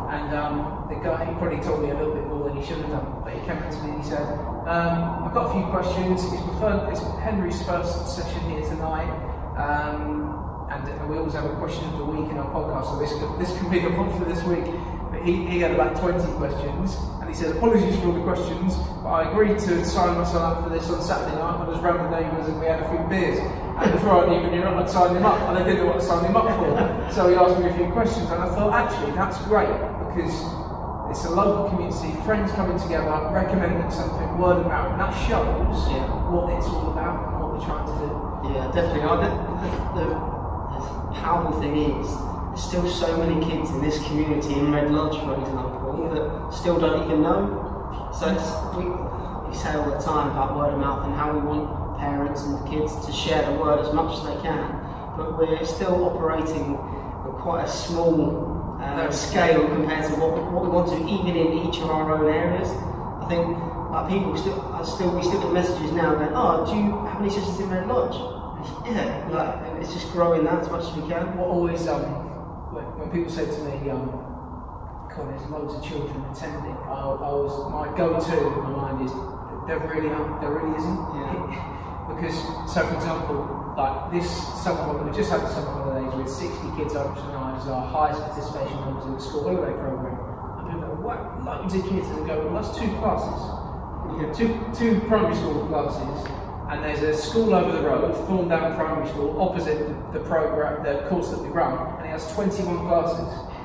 and 0.09 0.35
um, 0.35 0.87
the 0.89 0.95
guy, 0.97 1.25
he 1.25 1.35
probably 1.35 1.59
told 1.59 1.83
me 1.83 1.91
a 1.91 1.95
little 1.95 2.15
bit 2.15 2.27
more 2.27 2.49
than 2.49 2.57
he 2.57 2.65
should 2.65 2.79
have 2.79 2.91
done, 2.91 3.23
but 3.25 3.35
he 3.35 3.41
came 3.41 3.59
up 3.59 3.71
to 3.71 3.79
me 3.83 3.91
and 3.91 4.03
he 4.03 4.09
said, 4.09 4.23
Um, 4.71 5.27
I've 5.27 5.35
got 5.35 5.51
a 5.51 5.53
few 5.53 5.67
questions. 5.67 6.23
It's, 6.23 6.43
preferred, 6.43 6.89
it's 6.91 7.03
Henry's 7.27 7.63
first 7.63 8.15
session 8.15 8.41
here 8.51 8.63
tonight. 8.63 9.11
Um, 9.59 10.69
and 10.71 11.09
we 11.09 11.17
always 11.17 11.35
have 11.35 11.45
a 11.45 11.55
question 11.57 11.85
of 11.91 11.99
the 11.99 12.05
week 12.05 12.31
in 12.31 12.39
our 12.39 12.51
podcast, 12.51 12.91
so 12.91 12.99
this 12.99 13.13
could, 13.19 13.39
this 13.39 13.51
could 13.59 13.71
be 13.71 13.81
the 13.81 13.91
one 13.91 14.11
for 14.19 14.25
this 14.25 14.43
week. 14.45 14.67
But 15.11 15.23
he, 15.23 15.47
he 15.47 15.61
had 15.61 15.73
about 15.73 15.99
20 15.99 16.19
questions, 16.39 16.99
and 17.21 17.29
he 17.29 17.35
said, 17.35 17.57
Apologies 17.57 17.99
for 17.99 18.07
all 18.07 18.13
the 18.15 18.23
questions, 18.23 18.77
but 19.03 19.11
I 19.11 19.31
agreed 19.31 19.59
to 19.59 19.85
sign 19.85 20.19
myself 20.19 20.59
up 20.59 20.65
for 20.65 20.71
this 20.71 20.91
on 20.91 21.03
Saturday 21.03 21.35
night 21.35 21.63
I 21.63 21.69
was 21.69 21.79
around 21.79 22.11
the 22.11 22.21
neighbours 22.21 22.47
and 22.49 22.59
we 22.59 22.67
had 22.67 22.83
a 22.83 22.89
few 22.91 22.99
beers. 23.11 23.39
And 23.39 23.93
before 23.93 24.27
I 24.27 24.39
even 24.39 24.51
knew 24.51 24.63
I'd 24.63 24.91
signed 24.91 25.17
him 25.17 25.27
up, 25.27 25.41
and 25.51 25.59
I 25.59 25.63
didn't 25.63 25.83
know 25.83 25.87
what 25.87 26.01
to 26.01 26.07
sign 26.07 26.25
him 26.25 26.37
up 26.37 26.47
for. 26.59 27.15
So 27.15 27.29
he 27.29 27.35
asked 27.35 27.59
me 27.59 27.71
a 27.71 27.75
few 27.75 27.91
questions, 27.91 28.31
and 28.31 28.43
I 28.43 28.49
thought, 28.55 28.73
actually, 28.73 29.13
that's 29.13 29.39
great 29.47 29.96
because 30.17 30.33
it's 31.11 31.25
a 31.27 31.31
local 31.31 31.69
community, 31.69 32.17
friends 32.25 32.51
coming 32.53 32.79
together, 32.81 33.13
recommending 33.31 33.91
something, 33.91 34.39
word 34.39 34.65
of 34.65 34.67
mouth, 34.67 34.93
and 34.93 35.01
that 35.01 35.13
shows 35.29 35.89
Yeah. 35.93 36.09
what 36.33 36.53
it's 36.57 36.67
all 36.67 36.93
about 36.93 37.29
and 37.29 37.41
what 37.41 37.53
we're 37.53 37.65
trying 37.65 37.87
to 37.87 37.97
do. 38.01 38.11
Yeah, 38.55 38.73
definitely. 38.73 39.03
Oh, 39.03 39.21
I, 39.21 39.29
the, 39.29 40.01
the, 40.01 40.09
the, 40.09 41.21
powerful 41.21 41.61
thing 41.61 41.77
is, 41.77 42.07
there's 42.49 42.63
still 42.63 42.89
so 42.89 43.17
many 43.17 43.45
kids 43.45 43.71
in 43.71 43.83
this 43.83 44.03
community 44.07 44.55
in 44.55 44.73
Red 44.73 44.91
Lodge, 44.91 45.19
for 45.21 45.35
example, 45.39 46.09
that 46.13 46.55
still 46.55 46.79
don't 46.79 47.05
even 47.05 47.23
know. 47.23 48.11
So 48.19 48.29
it's, 48.29 48.77
we, 48.77 48.85
we 49.49 49.55
say 49.57 49.75
all 49.75 49.91
the 49.91 49.99
time 49.99 50.31
about 50.31 50.57
word 50.57 50.75
of 50.75 50.79
mouth 50.79 51.05
and 51.05 51.15
how 51.15 51.33
we 51.33 51.41
want 51.41 51.99
parents 51.99 52.43
and 52.43 52.69
kids 52.69 53.05
to 53.07 53.13
share 53.13 53.51
the 53.51 53.59
word 53.59 53.81
as 53.81 53.93
much 53.93 54.19
as 54.19 54.25
they 54.25 54.43
can, 54.43 54.71
but 55.17 55.39
we're 55.39 55.65
still 55.65 56.05
operating 56.05 56.75
at 56.75 57.33
quite 57.41 57.65
a 57.65 57.69
small 57.69 58.56
uh, 58.81 59.11
scale 59.11 59.67
compared 59.69 60.05
to 60.07 60.21
what 60.21 60.35
we, 60.35 60.41
what 60.53 60.63
we 60.65 60.69
want 60.69 60.89
to, 60.91 60.99
even 61.09 61.37
in 61.37 61.69
each 61.69 61.79
of 61.79 61.91
our 61.91 62.17
own 62.17 62.33
areas. 62.33 62.69
I 62.69 63.27
think 63.29 63.47
like 63.91 64.09
people 64.09 64.37
still, 64.37 64.85
still 64.85 65.11
we 65.15 65.23
still 65.23 65.41
get 65.41 65.53
messages 65.53 65.93
now 65.93 66.15
going, 66.15 66.33
oh, 66.35 66.67
do 66.67 66.77
you 66.77 66.93
have 67.07 67.21
any 67.21 67.31
sisters 67.31 67.61
in 67.61 67.71
Red 67.71 67.89
Lodge? 67.89 68.17
Yeah, 68.85 69.29
like 69.31 69.83
it's 69.83 69.93
just 69.95 70.11
growing 70.13 70.45
that 70.45 70.63
as 70.63 70.71
much 70.71 70.85
as 70.85 70.93
we 70.97 71.09
can. 71.09 71.37
What 71.37 71.49
always, 71.49 71.87
um, 71.87 72.03
when, 72.75 73.11
people 73.11 73.31
say 73.31 73.47
to 73.47 73.59
me, 73.65 73.91
um, 73.91 74.11
God, 75.09 75.31
there's 75.31 75.49
loads 75.51 75.75
of 75.75 75.85
children 75.85 76.19
attending, 76.31 76.77
I, 76.85 77.17
I 77.17 77.33
was, 77.33 77.55
my 77.71 77.89
go-to 77.97 78.37
in 78.37 78.63
my 78.65 78.71
mind 78.71 79.07
is, 79.07 79.13
there 79.67 79.81
really 79.81 80.09
there 80.41 80.51
really 80.51 80.77
isn't. 80.77 81.77
because, 82.09 82.37
so 82.73 82.87
for 82.87 82.95
example, 82.95 83.75
like 83.77 84.13
this 84.13 84.31
summer, 84.63 85.03
we 85.03 85.15
just 85.17 85.31
had 85.31 85.41
the 85.41 85.53
summer 85.53 85.71
holidays 85.71 86.15
with 86.15 86.29
60 86.29 86.77
kids 86.77 86.95
over 86.95 87.15
tonight 87.15 87.59
as 87.61 87.69
our 87.69 87.87
highest 87.87 88.21
participation 88.23 88.77
numbers 88.81 89.05
in 89.07 89.15
the 89.15 89.21
school 89.21 89.43
holiday 89.43 89.73
program. 89.77 90.17
And 90.59 90.71
people 90.71 90.89
go, 90.89 91.03
what, 91.03 91.45
loads 91.45 91.75
of 91.75 91.83
kids, 91.89 92.09
and 92.09 92.27
go, 92.27 92.47
well, 92.47 92.63
that's 92.63 92.77
two 92.79 92.89
classes. 92.99 93.41
You 94.17 94.23
know, 94.23 94.33
two, 94.33 94.51
two 94.73 95.01
primary 95.09 95.35
school 95.35 95.67
classes, 95.67 96.31
and 96.71 96.83
there's 96.83 97.03
a 97.03 97.15
school 97.21 97.55
over 97.55 97.71
the 97.71 97.83
road, 97.83 98.15
Thorndown 98.27 98.77
Primary 98.77 99.09
School, 99.09 99.41
opposite 99.41 99.79
the, 99.87 100.19
the 100.19 100.25
program, 100.25 100.83
the 100.83 101.07
course 101.09 101.31
that 101.31 101.41
we 101.41 101.49
run, 101.49 101.99
and 101.99 102.07
it 102.07 102.11
has 102.11 102.33
21 102.35 102.87
classes. 102.87 103.56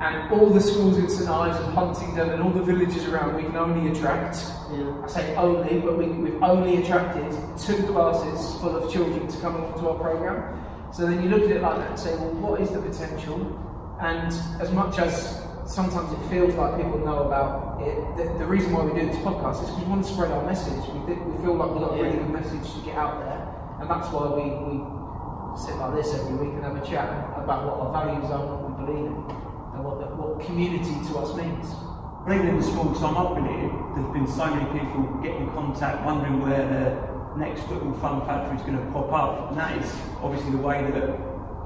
And 0.00 0.30
all 0.30 0.50
the 0.50 0.60
schools 0.60 0.96
in 0.96 1.08
St 1.08 1.28
Ives 1.28 1.58
and 1.58 1.74
Huntingdon 1.74 2.30
and 2.30 2.42
all 2.42 2.50
the 2.50 2.62
villages 2.62 3.04
around, 3.06 3.34
we 3.34 3.42
can 3.42 3.56
only 3.56 3.90
attract, 3.90 4.36
Yeah. 4.70 5.02
I 5.02 5.08
say 5.08 5.34
only, 5.34 5.80
but 5.80 5.98
we, 5.98 6.06
we've 6.06 6.40
only 6.42 6.82
attracted 6.82 7.32
two 7.58 7.82
classes 7.88 8.60
full 8.60 8.76
of 8.76 8.92
children 8.92 9.26
to 9.26 9.40
come 9.40 9.56
onto 9.56 9.88
our 9.88 9.98
program. 9.98 10.64
So 10.92 11.04
then 11.06 11.22
you 11.22 11.28
look 11.28 11.42
at 11.50 11.56
it 11.56 11.62
like 11.62 11.78
that 11.78 11.90
and 11.90 11.98
say, 11.98 12.14
well, 12.14 12.30
what 12.34 12.60
is 12.60 12.70
the 12.70 12.80
potential? 12.80 13.36
And 14.00 14.32
as 14.62 14.70
much 14.70 14.98
as 15.00 15.42
sometimes 15.66 16.12
it 16.12 16.30
feels 16.30 16.54
like 16.54 16.76
people 16.76 16.98
know 17.00 17.24
about 17.24 17.82
it, 17.82 18.16
the, 18.16 18.38
the 18.38 18.46
reason 18.46 18.72
why 18.72 18.84
we 18.84 18.98
do 18.98 19.06
this 19.06 19.16
podcast 19.16 19.62
is 19.64 19.70
because 19.70 19.82
we 19.82 19.90
want 19.90 20.04
to 20.06 20.12
spread 20.12 20.30
our 20.30 20.46
message. 20.46 20.78
We, 20.94 21.14
we 21.14 21.42
feel 21.42 21.54
like 21.54 21.70
we've 21.74 21.82
got 21.82 21.98
a 21.98 22.02
really 22.02 22.16
good 22.16 22.30
message 22.30 22.72
to 22.72 22.80
get 22.86 22.96
out 22.96 23.18
there, 23.20 23.42
and 23.80 23.90
that's 23.90 24.08
why 24.14 24.30
we, 24.30 24.46
we 24.46 24.74
sit 25.58 25.74
like 25.76 25.94
this 25.98 26.14
every 26.14 26.38
week 26.38 26.54
and 26.54 26.62
have 26.62 26.76
a 26.76 26.86
chat 26.86 27.10
about 27.36 27.66
what 27.66 27.74
our 27.82 27.90
values 27.92 28.30
are, 28.30 28.38
and 28.38 28.50
what 28.54 28.62
we 28.64 28.86
believe 28.86 29.06
in, 29.10 29.47
and 29.78 29.86
what, 29.86 30.00
the, 30.02 30.06
what 30.18 30.44
community 30.44 30.90
to 31.06 31.18
us 31.22 31.30
means. 31.38 31.70
Even 32.26 32.50
in 32.50 32.56
the 32.58 32.66
small 32.66 32.92
time 32.98 33.14
I've 33.14 33.38
been 33.38 33.46
here, 33.46 33.70
there's 33.94 34.12
been 34.12 34.26
so 34.26 34.50
many 34.50 34.66
people 34.74 35.06
getting 35.22 35.46
in 35.46 35.50
contact, 35.54 36.04
wondering 36.04 36.42
where 36.42 36.66
the 36.66 37.38
next 37.38 37.62
football 37.70 37.94
fun 38.02 38.26
factory 38.26 38.58
is 38.58 38.62
going 38.66 38.76
to 38.76 38.84
pop 38.92 39.08
up, 39.14 39.50
and 39.50 39.56
that 39.56 39.78
is 39.78 39.88
obviously 40.20 40.50
the 40.50 40.58
way 40.58 40.82
that 40.82 41.14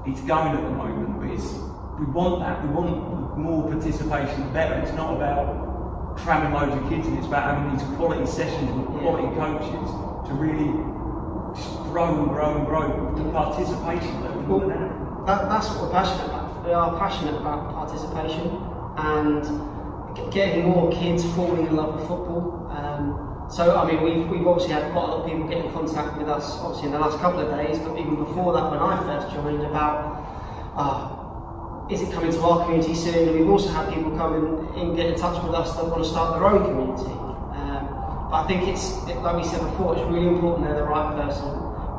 it's 0.07 0.21
going 0.29 0.53
at 0.53 0.63
the 0.63 0.77
moment. 0.77 1.19
But 1.19 1.33
it's, 1.33 1.57
we 1.99 2.05
want 2.13 2.45
that. 2.45 2.63
We 2.63 2.69
want 2.69 3.39
more 3.39 3.65
participation, 3.73 4.45
the 4.45 4.53
better. 4.53 4.77
It's 4.85 4.93
not 4.93 5.17
about 5.17 6.17
cramming 6.19 6.53
loads 6.53 6.77
of 6.77 6.85
kids 6.93 7.09
in. 7.09 7.17
It's 7.17 7.27
about 7.27 7.57
having 7.57 7.73
these 7.73 7.83
quality 7.97 8.27
sessions 8.29 8.69
with 8.77 9.01
quality 9.01 9.33
coaches 9.35 9.89
to 10.29 10.33
really 10.37 10.69
just 11.57 11.73
grow 11.89 12.13
and 12.23 12.29
grow 12.29 12.61
and 12.61 12.67
grow 12.69 12.87
the 13.17 13.25
participation 13.33 14.21
level. 14.21 14.43
Well, 14.47 14.69
that, 15.27 15.49
that's 15.49 15.69
what 15.71 15.89
we're 15.89 15.91
passionate 15.91 16.29
about. 16.29 16.42
We 16.65 16.73
are 16.73 16.97
passionate 16.97 17.35
about 17.35 17.75
participation 17.75 18.47
and 18.97 19.43
getting 20.33 20.65
more 20.67 20.93
kids 20.93 21.25
falling 21.35 21.67
in 21.67 21.75
love 21.75 21.97
with 21.97 22.07
football. 22.07 22.71
Um, 22.71 23.49
so, 23.51 23.77
I 23.77 23.91
mean, 23.91 24.01
we've, 24.01 24.29
we've 24.29 24.47
obviously 24.47 24.73
had 24.73 24.93
quite 24.93 25.05
a 25.05 25.07
lot 25.09 25.21
of 25.21 25.27
people 25.27 25.49
get 25.49 25.65
in 25.65 25.73
contact 25.73 26.17
with 26.17 26.29
us, 26.29 26.59
obviously, 26.61 26.87
in 26.87 26.93
the 26.93 27.01
last 27.01 27.19
couple 27.19 27.41
of 27.41 27.51
days, 27.51 27.81
but 27.81 27.99
even 27.99 28.15
before 28.15 28.53
that, 28.53 28.71
when 28.71 28.79
I 28.79 28.97
first 29.03 29.35
joined, 29.35 29.61
about 29.67 30.23
uh, 30.79 31.93
is 31.93 32.01
it 32.01 32.13
coming 32.13 32.31
to 32.31 32.41
our 32.41 32.65
community 32.65 32.95
soon? 32.95 33.29
And 33.29 33.41
we've 33.41 33.51
also 33.51 33.69
had 33.69 33.93
people 33.93 34.17
come 34.17 34.33
in 34.39 34.81
and 34.81 34.97
get 34.97 35.07
in 35.07 35.19
touch 35.19 35.43
with 35.43 35.55
us 35.55 35.75
that 35.75 35.85
want 35.85 36.05
to 36.05 36.09
start 36.09 36.39
their 36.39 36.47
own 36.47 36.63
community. 36.63 37.11
Um, 37.11 38.31
but 38.31 38.37
I 38.39 38.47
think 38.47 38.69
it's, 38.69 39.03
it, 39.11 39.19
like 39.19 39.35
we 39.35 39.45
said 39.45 39.61
before, 39.61 39.99
it's 39.99 40.07
really 40.07 40.29
important 40.29 40.69
they're 40.69 40.79
the 40.79 40.85
right 40.85 41.11
person. 41.27 41.51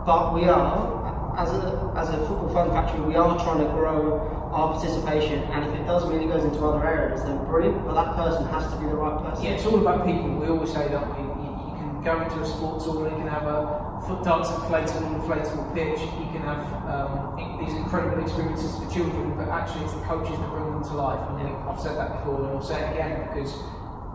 But 0.06 0.34
we 0.34 0.46
are, 0.46 1.36
as 1.38 1.52
a, 1.52 1.94
as 1.98 2.10
a 2.10 2.18
football 2.26 2.54
fun 2.54 2.70
factory, 2.72 3.02
we 3.02 3.16
are 3.16 3.36
trying 3.44 3.60
to 3.60 3.70
grow 3.76 4.40
our 4.54 4.74
participation. 4.78 5.44
And 5.50 5.66
if 5.66 5.80
it 5.80 5.86
does 5.86 6.08
mean 6.08 6.22
it 6.22 6.28
goes 6.28 6.44
into 6.46 6.64
other 6.64 6.86
areas, 6.86 7.24
then 7.24 7.38
brilliant. 7.46 7.84
But 7.86 7.96
that 7.96 8.16
person 8.16 8.46
has 8.54 8.72
to 8.72 8.80
be 8.80 8.86
the 8.86 8.96
right 8.96 9.18
person. 9.26 9.44
Yeah, 9.44 9.52
it's 9.58 9.66
all 9.66 9.82
about 9.82 10.06
people. 10.06 10.30
We 10.38 10.48
always 10.48 10.72
say 10.72 10.88
that 10.88 11.04
we, 11.18 11.26
you, 11.26 11.50
you 11.66 11.74
can 11.82 12.04
go 12.06 12.22
into 12.22 12.40
a 12.40 12.46
sports 12.46 12.86
hall, 12.86 13.04
you 13.04 13.18
can 13.18 13.28
have 13.28 13.44
a 13.50 14.02
foot 14.06 14.24
dance 14.24 14.48
inflatable, 14.50 15.10
inflatable 15.26 15.74
pitch, 15.74 16.00
you 16.02 16.28
can 16.30 16.44
have 16.46 16.62
um, 16.86 17.34
these 17.60 17.74
incredible 17.74 18.22
experiences 18.22 18.76
for 18.78 18.86
children, 18.94 19.36
but 19.36 19.48
actually 19.50 19.86
it's 19.86 19.94
the 19.94 20.02
coaches 20.02 20.38
that 20.38 20.50
bring 20.52 20.70
them 20.70 20.84
to 20.84 20.94
life. 20.94 21.20
And 21.30 21.50
Yeah. 21.50 21.70
I've 21.70 21.80
said 21.80 21.98
that 21.98 22.20
before, 22.20 22.46
and 22.46 22.58
I'll 22.58 22.62
say 22.62 22.78
it 22.80 22.92
again 22.94 23.28
because 23.34 23.56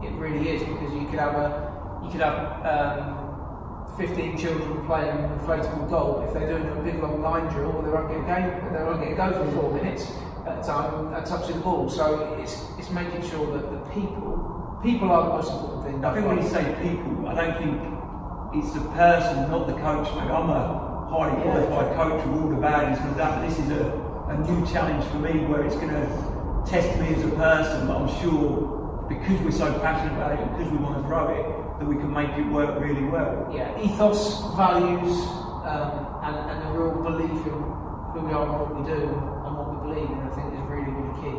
it 0.05 0.13
really 0.23 0.49
is. 0.49 0.63
Because 0.63 0.95
you 0.95 1.07
could 1.11 1.19
have 1.19 1.35
a, 1.35 2.01
you 2.05 2.11
could 2.13 2.21
have 2.21 2.39
um, 2.63 3.97
15 3.97 4.39
children 4.39 4.87
playing 4.87 5.17
inflatable 5.35 5.91
goal. 5.91 6.23
If 6.29 6.35
they're 6.35 6.47
doing 6.47 6.69
a 6.69 6.83
big 6.83 7.03
long 7.03 7.23
line 7.23 7.51
drill, 7.53 7.73
well, 7.73 7.83
they 7.83 7.91
won't 7.91 8.09
get 8.09 8.23
a 8.23 8.27
game. 8.31 8.73
They 8.73 8.85
won't 8.85 9.01
get 9.03 9.13
a 9.13 9.17
go 9.17 9.33
for 9.45 9.51
four 9.51 9.73
minutes 9.75 10.13
at 10.51 10.65
a 10.65 10.67
time 10.67 11.15
at 11.15 11.27
touching 11.27 11.57
the 11.57 11.63
ball. 11.63 11.89
So 11.89 12.35
it's 12.41 12.65
it's 12.79 12.91
making 12.91 13.23
sure 13.29 13.47
that 13.57 13.71
the 13.71 13.79
people 13.91 14.81
people 14.83 15.11
are 15.11 15.23
the 15.29 15.35
most 15.37 15.51
important 15.53 15.85
thing. 15.87 16.05
I 16.05 16.15
think 16.15 16.27
when 16.27 16.37
you 16.43 16.49
say 16.49 16.65
people, 16.83 17.29
I 17.29 17.35
don't 17.35 17.57
think 17.59 17.75
it's 18.65 18.73
the 18.75 18.81
person, 18.91 19.51
not 19.51 19.67
the 19.67 19.75
coach. 19.75 20.09
Maybe 20.17 20.31
I'm 20.31 20.51
a 20.51 21.09
highly 21.11 21.37
Yeah. 21.39 21.53
qualified 21.67 21.97
coach 21.97 22.27
with 22.27 22.43
all 22.43 22.49
the 22.49 22.57
badges 22.57 22.99
and 23.05 23.17
that. 23.17 23.41
But 23.41 23.49
this 23.49 23.59
is 23.59 23.71
a, 23.71 23.93
a 24.29 24.37
new 24.39 24.67
challenge 24.67 25.05
for 25.11 25.19
me 25.19 25.45
where 25.47 25.65
it's 25.65 25.75
going 25.77 25.91
to 25.91 26.63
test 26.67 26.99
me 27.01 27.15
as 27.15 27.25
a 27.25 27.35
person. 27.35 27.87
But 27.89 27.97
I'm 27.97 28.21
sure 28.21 28.77
because 29.09 29.41
we're 29.41 29.51
so 29.51 29.73
passionate 29.81 30.15
about 30.17 30.33
it, 30.39 30.41
because 30.53 30.71
we 30.71 30.79
want 30.79 30.97
to 30.97 31.03
grow 31.03 31.29
it, 31.35 31.45
that 31.79 31.87
we 31.87 31.97
can 31.97 32.13
make 32.13 32.31
it 32.37 32.47
work 32.53 32.79
really 32.81 33.05
well. 33.05 33.49
yeah, 33.53 33.73
ethos, 33.81 34.41
values, 34.55 35.17
um, 35.65 36.07
and, 36.25 36.37
and 36.51 36.69
a 36.69 36.79
real 36.79 37.03
belief 37.03 37.31
in 37.47 37.57
who 38.13 38.21
we 38.27 38.33
are 38.33 38.45
and 38.45 38.53
what 38.53 38.77
we 38.77 38.83
do 38.85 39.01
we 39.79 39.95
believe 39.95 40.11
in, 40.11 40.19
I 40.19 40.31
think 40.35 40.55
is 40.55 40.61
really, 40.67 40.91
really 40.91 41.15
key. 41.23 41.39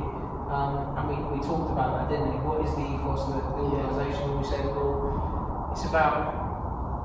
Um, 0.49 0.97
and 0.97 1.03
we, 1.09 1.15
we 1.37 1.45
talked 1.45 1.71
about 1.71 1.99
that, 1.99 2.09
didn't 2.09 2.33
we? 2.33 2.37
What 2.41 2.65
is 2.65 2.73
the 2.73 2.81
ethos 2.81 3.21
of 3.27 3.37
the, 3.37 3.41
the 3.53 3.63
organisation? 3.69 4.37
We 4.37 4.43
said, 4.43 4.65
well, 4.65 5.69
it's 5.71 5.85
about 5.85 6.39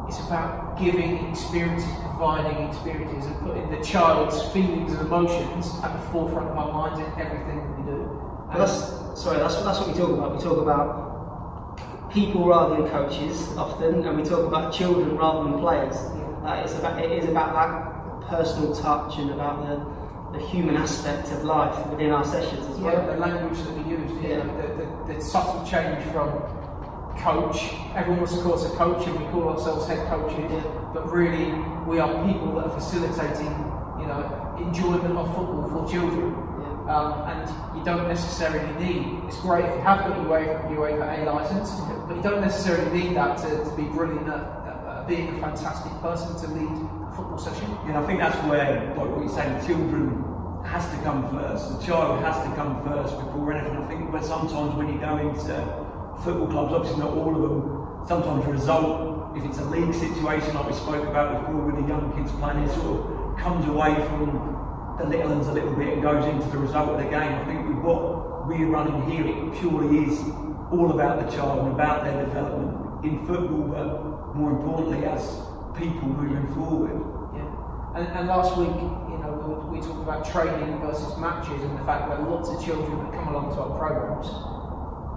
it's 0.08 0.20
about 0.20 0.78
giving 0.78 1.28
experiences, 1.30 1.88
providing 2.02 2.68
experiences, 2.68 3.26
and 3.26 3.40
putting 3.40 3.70
the 3.70 3.82
child's 3.82 4.42
feelings 4.52 4.92
and 4.92 5.06
emotions 5.06 5.72
at 5.82 5.92
the 5.92 6.10
forefront 6.10 6.50
of 6.50 6.56
our 6.56 6.72
minds 6.72 7.00
in 7.00 7.06
everything 7.20 7.56
that 7.56 7.78
we 7.78 7.84
do. 7.90 8.20
But 8.52 8.58
that's 8.58 9.20
sorry. 9.20 9.38
That's 9.38 9.56
that's 9.62 9.80
what 9.80 9.88
we 9.88 9.94
talk 9.94 10.10
about. 10.10 10.36
We 10.36 10.42
talk 10.42 10.58
about 10.58 12.10
people 12.10 12.46
rather 12.46 12.76
than 12.76 12.90
coaches 12.90 13.48
often, 13.56 14.06
and 14.06 14.16
we 14.16 14.22
talk 14.22 14.46
about 14.46 14.72
children 14.72 15.16
rather 15.16 15.50
than 15.50 15.60
players. 15.60 15.96
Uh, 15.96 16.62
it's 16.64 16.74
about 16.74 17.02
it 17.02 17.10
is 17.10 17.28
about 17.28 17.54
that 17.54 18.28
personal 18.28 18.74
touch 18.74 19.18
and 19.18 19.30
about 19.30 19.66
the, 19.66 19.76
the 20.34 20.40
human 20.46 20.76
aspect 20.76 21.28
of 21.32 21.44
life 21.44 21.86
within 21.86 22.10
our 22.10 22.24
sessions 22.24 22.66
as 22.66 22.78
Yeah, 22.78 22.84
well. 22.92 23.06
the 23.06 23.16
language 23.18 23.58
that 23.62 23.72
we 23.78 23.90
use, 23.90 24.10
you 24.12 24.28
Yeah. 24.28 24.42
the, 24.42 24.84
the, 25.12 25.14
the 25.14 25.20
subtle 25.22 25.64
change 25.64 26.02
from 26.12 26.28
coach. 27.18 27.72
Everyone 27.94 28.18
wants 28.18 28.34
to 28.36 28.42
call 28.42 28.54
us 28.54 28.64
a 28.64 28.76
coach, 28.76 29.06
and 29.06 29.18
we 29.20 29.24
call 29.30 29.48
ourselves 29.50 29.86
head 29.86 30.06
coaches. 30.08 30.50
Yeah. 30.50 30.60
But 30.92 31.10
really, 31.12 31.52
we 31.86 31.98
are 32.00 32.10
people 32.26 32.54
that 32.56 32.66
are 32.66 32.74
facilitating, 32.80 33.52
you 34.00 34.06
know, 34.06 34.56
enjoyment 34.58 35.16
of 35.16 35.26
football 35.34 35.68
for 35.70 35.90
children. 35.90 36.34
Um, 36.88 37.12
and 37.30 37.78
you 37.78 37.82
don't 37.82 38.08
necessarily 38.08 38.70
need, 38.84 39.22
it's 39.26 39.38
great 39.40 39.64
if 39.64 39.74
you 39.74 39.80
have 39.80 40.00
got 40.00 40.16
your 40.20 40.26
UEFA, 40.26 40.68
UEFA 40.68 41.22
A 41.26 41.32
license, 41.32 41.70
but 42.06 42.14
you 42.16 42.22
don't 42.22 42.42
necessarily 42.42 42.90
need 42.92 43.16
that 43.16 43.38
to, 43.38 43.64
to 43.64 43.74
be 43.74 43.84
brilliant 43.84 44.28
at, 44.28 44.42
at 44.86 45.08
being 45.08 45.34
a 45.34 45.40
fantastic 45.40 45.90
person 46.02 46.28
to 46.42 46.46
lead 46.54 46.76
football 47.14 47.38
session. 47.38 47.70
Yeah, 47.86 48.02
I 48.02 48.06
think 48.06 48.18
that's 48.18 48.36
where, 48.48 48.94
like 48.96 49.08
what 49.08 49.20
you're 49.20 49.28
saying, 49.28 49.60
the 49.60 49.66
children 49.66 50.24
has 50.64 50.90
to 50.90 50.96
come 51.02 51.30
first. 51.30 51.78
The 51.78 51.86
child 51.86 52.22
has 52.24 52.36
to 52.42 52.54
come 52.56 52.82
first 52.84 53.14
before 53.18 53.52
anything. 53.52 53.76
I 53.76 53.86
think 53.86 54.12
where 54.12 54.22
sometimes 54.22 54.74
when 54.74 54.88
you 54.88 54.98
go 54.98 55.16
into 55.18 55.54
football 56.24 56.48
clubs, 56.48 56.72
obviously 56.72 57.00
not 57.00 57.12
all 57.12 57.34
of 57.34 57.42
them, 57.42 58.06
sometimes 58.08 58.44
result, 58.46 59.36
if 59.36 59.44
it's 59.44 59.58
a 59.58 59.64
league 59.64 59.94
situation 59.94 60.54
like 60.54 60.66
we 60.66 60.74
spoke 60.74 61.06
about 61.06 61.40
before 61.40 61.66
with 61.66 61.82
the 61.82 61.88
young 61.88 62.12
kids 62.16 62.32
playing, 62.32 62.62
it 62.64 62.74
sort 62.74 62.98
of 62.98 63.38
comes 63.38 63.66
away 63.66 63.94
from 64.06 64.96
the 64.98 65.06
little 65.06 65.30
ones 65.30 65.46
a 65.48 65.52
little 65.52 65.74
bit 65.74 65.94
and 65.94 66.02
goes 66.02 66.24
into 66.24 66.46
the 66.50 66.58
result 66.58 66.90
of 66.90 66.98
the 66.98 67.10
game. 67.10 67.32
I 67.34 67.44
think 67.44 67.66
with 67.66 67.78
what 67.78 68.46
we're 68.46 68.66
running 68.66 69.10
here, 69.10 69.26
it 69.26 69.60
purely 69.60 70.10
is 70.10 70.20
all 70.70 70.90
about 70.90 71.24
the 71.24 71.30
child 71.36 71.66
and 71.66 71.74
about 71.74 72.04
their 72.04 72.24
development 72.24 73.04
in 73.04 73.26
football, 73.26 73.68
but 73.68 74.36
more 74.36 74.50
importantly 74.50 75.04
as 75.06 75.40
people 75.76 76.08
moving 76.08 76.46
forward. 76.54 76.94
Yeah. 77.34 78.00
And, 78.00 78.06
and 78.18 78.28
last 78.28 78.56
week, 78.56 78.74
you 78.74 79.18
know, 79.22 79.68
we, 79.70 79.78
we 79.78 79.84
talked 79.84 80.02
about 80.02 80.26
training 80.26 80.78
versus 80.80 81.16
matches 81.18 81.62
and 81.62 81.78
the 81.78 81.84
fact 81.84 82.08
that 82.10 82.22
lots 82.28 82.48
of 82.48 82.64
children 82.64 82.98
that 83.04 83.12
come 83.12 83.28
along 83.28 83.54
to 83.54 83.60
our 83.62 83.78
programs 83.78 84.30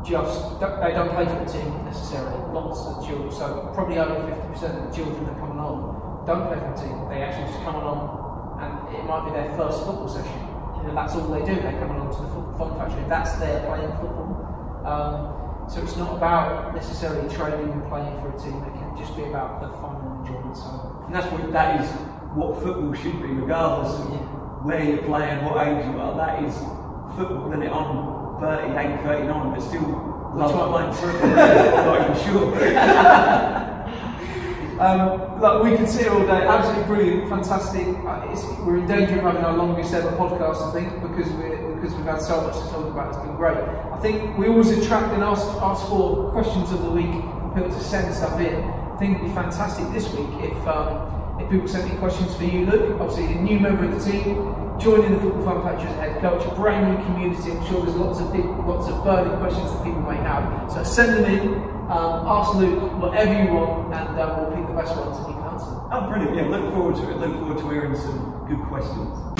just 0.05 0.59
they 0.61 0.93
don't 0.95 1.11
play 1.11 1.25
for 1.25 1.43
the 1.43 1.49
team 1.51 1.83
necessarily. 1.83 2.37
Lots 2.53 2.79
of 2.85 3.05
children, 3.05 3.31
so 3.31 3.71
probably 3.73 3.97
over 3.99 4.15
50% 4.23 4.55
of 4.55 4.87
the 4.87 4.95
children 4.95 5.25
that 5.25 5.37
come 5.39 5.51
along 5.57 6.23
don't 6.25 6.47
play 6.47 6.59
for 6.59 6.71
the 6.71 6.79
team. 6.79 6.95
They 7.09 7.21
actually 7.23 7.51
just 7.51 7.63
come 7.65 7.75
along 7.75 8.27
and 8.61 8.95
it 8.95 9.03
might 9.05 9.25
be 9.25 9.31
their 9.31 9.51
first 9.57 9.83
football 9.85 10.07
session, 10.07 10.39
and 10.85 10.95
that's 10.95 11.13
all 11.15 11.27
they 11.27 11.43
do. 11.45 11.55
They 11.55 11.75
come 11.77 11.91
along 11.91 12.15
to 12.15 12.21
the 12.21 12.29
football 12.29 12.57
fun 12.57 12.77
factory. 12.77 13.03
That's 13.07 13.37
their 13.37 13.65
playing 13.67 13.91
football. 14.01 14.33
Um, 14.85 15.36
so 15.69 15.81
it's 15.81 15.97
not 15.97 16.15
about 16.15 16.73
necessarily 16.73 17.27
training 17.33 17.71
and 17.71 17.87
playing 17.89 18.15
for 18.21 18.29
a 18.33 18.39
team. 18.39 18.63
It 18.63 18.73
can 18.79 18.97
just 18.97 19.15
be 19.15 19.23
about 19.23 19.61
the 19.61 19.69
fun 19.79 19.95
and 20.01 20.27
enjoyment. 20.27 20.55
side. 20.55 21.05
and 21.05 21.15
that's 21.15 21.31
what 21.31 21.51
that 21.51 21.81
is. 21.81 21.89
What 22.35 22.61
football 22.61 22.93
should 22.93 23.21
be, 23.21 23.29
regardless 23.29 23.99
of 23.99 24.65
where 24.65 24.83
you're 24.83 25.03
playing, 25.03 25.43
what 25.43 25.67
age 25.67 25.85
you 25.85 25.99
are. 25.99 26.15
That 26.15 26.43
is 26.43 26.55
football. 27.17 27.49
Then 27.49 27.63
it 27.63 27.71
on 27.71 28.39
38, 28.39 29.03
39, 29.03 29.53
but 29.53 29.59
still 29.61 30.31
love 30.35 30.51
playing 30.71 30.93
football. 30.93 31.35
Not 31.85 32.09
even 32.09 32.23
sure. 32.23 33.57
Um, 34.79 35.41
look, 35.41 35.63
we 35.63 35.75
could 35.75 35.89
sit 35.89 36.07
all 36.07 36.19
day. 36.19 36.45
Absolutely 36.45 36.83
brilliant, 36.83 37.29
fantastic. 37.29 37.87
Uh, 38.05 38.27
we're 38.63 38.77
in 38.77 38.87
danger 38.87 39.17
of 39.17 39.23
having 39.23 39.43
our 39.43 39.57
longest 39.57 39.91
ever 39.91 40.11
podcast, 40.11 40.69
I 40.69 40.71
think, 40.71 41.01
because 41.01 41.31
we 41.33 41.66
because 41.79 41.95
we've 41.95 42.05
had 42.05 42.21
so 42.21 42.41
much 42.41 42.55
to 42.55 42.69
talk 42.69 42.87
about. 42.87 43.09
It's 43.09 43.17
been 43.17 43.35
great. 43.35 43.57
I 43.57 43.97
think 44.01 44.37
we 44.37 44.47
always 44.47 44.69
attract 44.71 45.13
and 45.13 45.23
ask, 45.23 45.45
ask 45.61 45.87
for 45.87 46.31
questions 46.31 46.71
of 46.71 46.81
the 46.83 46.91
week 46.91 47.11
for 47.11 47.51
people 47.55 47.69
to 47.69 47.83
send 47.83 48.13
stuff 48.13 48.39
in. 48.39 48.63
I 48.63 48.97
think 48.97 49.17
it'd 49.17 49.27
be 49.27 49.33
fantastic 49.33 49.91
this 49.93 50.11
week 50.13 50.29
if 50.41 50.67
um, 50.67 51.39
if 51.39 51.49
people 51.51 51.67
sent 51.67 51.91
me 51.91 51.97
questions 51.97 52.35
for 52.35 52.45
you, 52.45 52.65
Luke. 52.65 52.99
Obviously, 52.99 53.37
a 53.37 53.41
new 53.41 53.59
member 53.59 53.85
of 53.85 53.93
the 53.93 54.11
team, 54.11 54.41
joining 54.79 55.13
the 55.13 55.19
Football 55.19 55.43
Fun 55.43 55.63
Factory 55.63 55.89
as 55.89 55.95
head 55.97 56.21
coach, 56.21 56.43
a 56.45 56.55
brand 56.55 56.97
new 56.97 57.05
community. 57.05 57.51
I'm 57.51 57.65
sure 57.67 57.85
there's 57.85 57.95
lots 57.95 58.19
of 58.19 58.33
lots 58.65 58.87
of 58.87 59.03
burning 59.03 59.37
questions 59.37 59.71
that 59.71 59.83
people 59.83 60.01
may 60.01 60.17
have. 60.17 60.71
So 60.71 60.83
send 60.83 61.13
them 61.13 61.25
in. 61.25 61.53
Um, 61.87 62.27
ask 62.27 62.53
Luke 62.55 62.99
whatever 62.99 63.31
you 63.31 63.53
want, 63.53 63.93
and 63.93 64.19
uh, 64.19 64.35
we'll 64.37 64.57
pick 64.57 64.67
the 64.67 64.73
best 64.73 64.97
ones 64.97 65.17
and 65.19 65.27
you 65.27 65.33
can 65.35 65.43
answer. 65.43 65.71
Oh, 65.89 66.09
brilliant! 66.09 66.35
Yeah, 66.35 66.49
look 66.49 66.73
forward 66.73 66.95
to 66.97 67.11
it. 67.11 67.17
Look 67.17 67.39
forward 67.39 67.57
to 67.59 67.69
hearing 67.69 67.95
some 67.95 68.45
good 68.49 68.59
questions. 68.67 69.36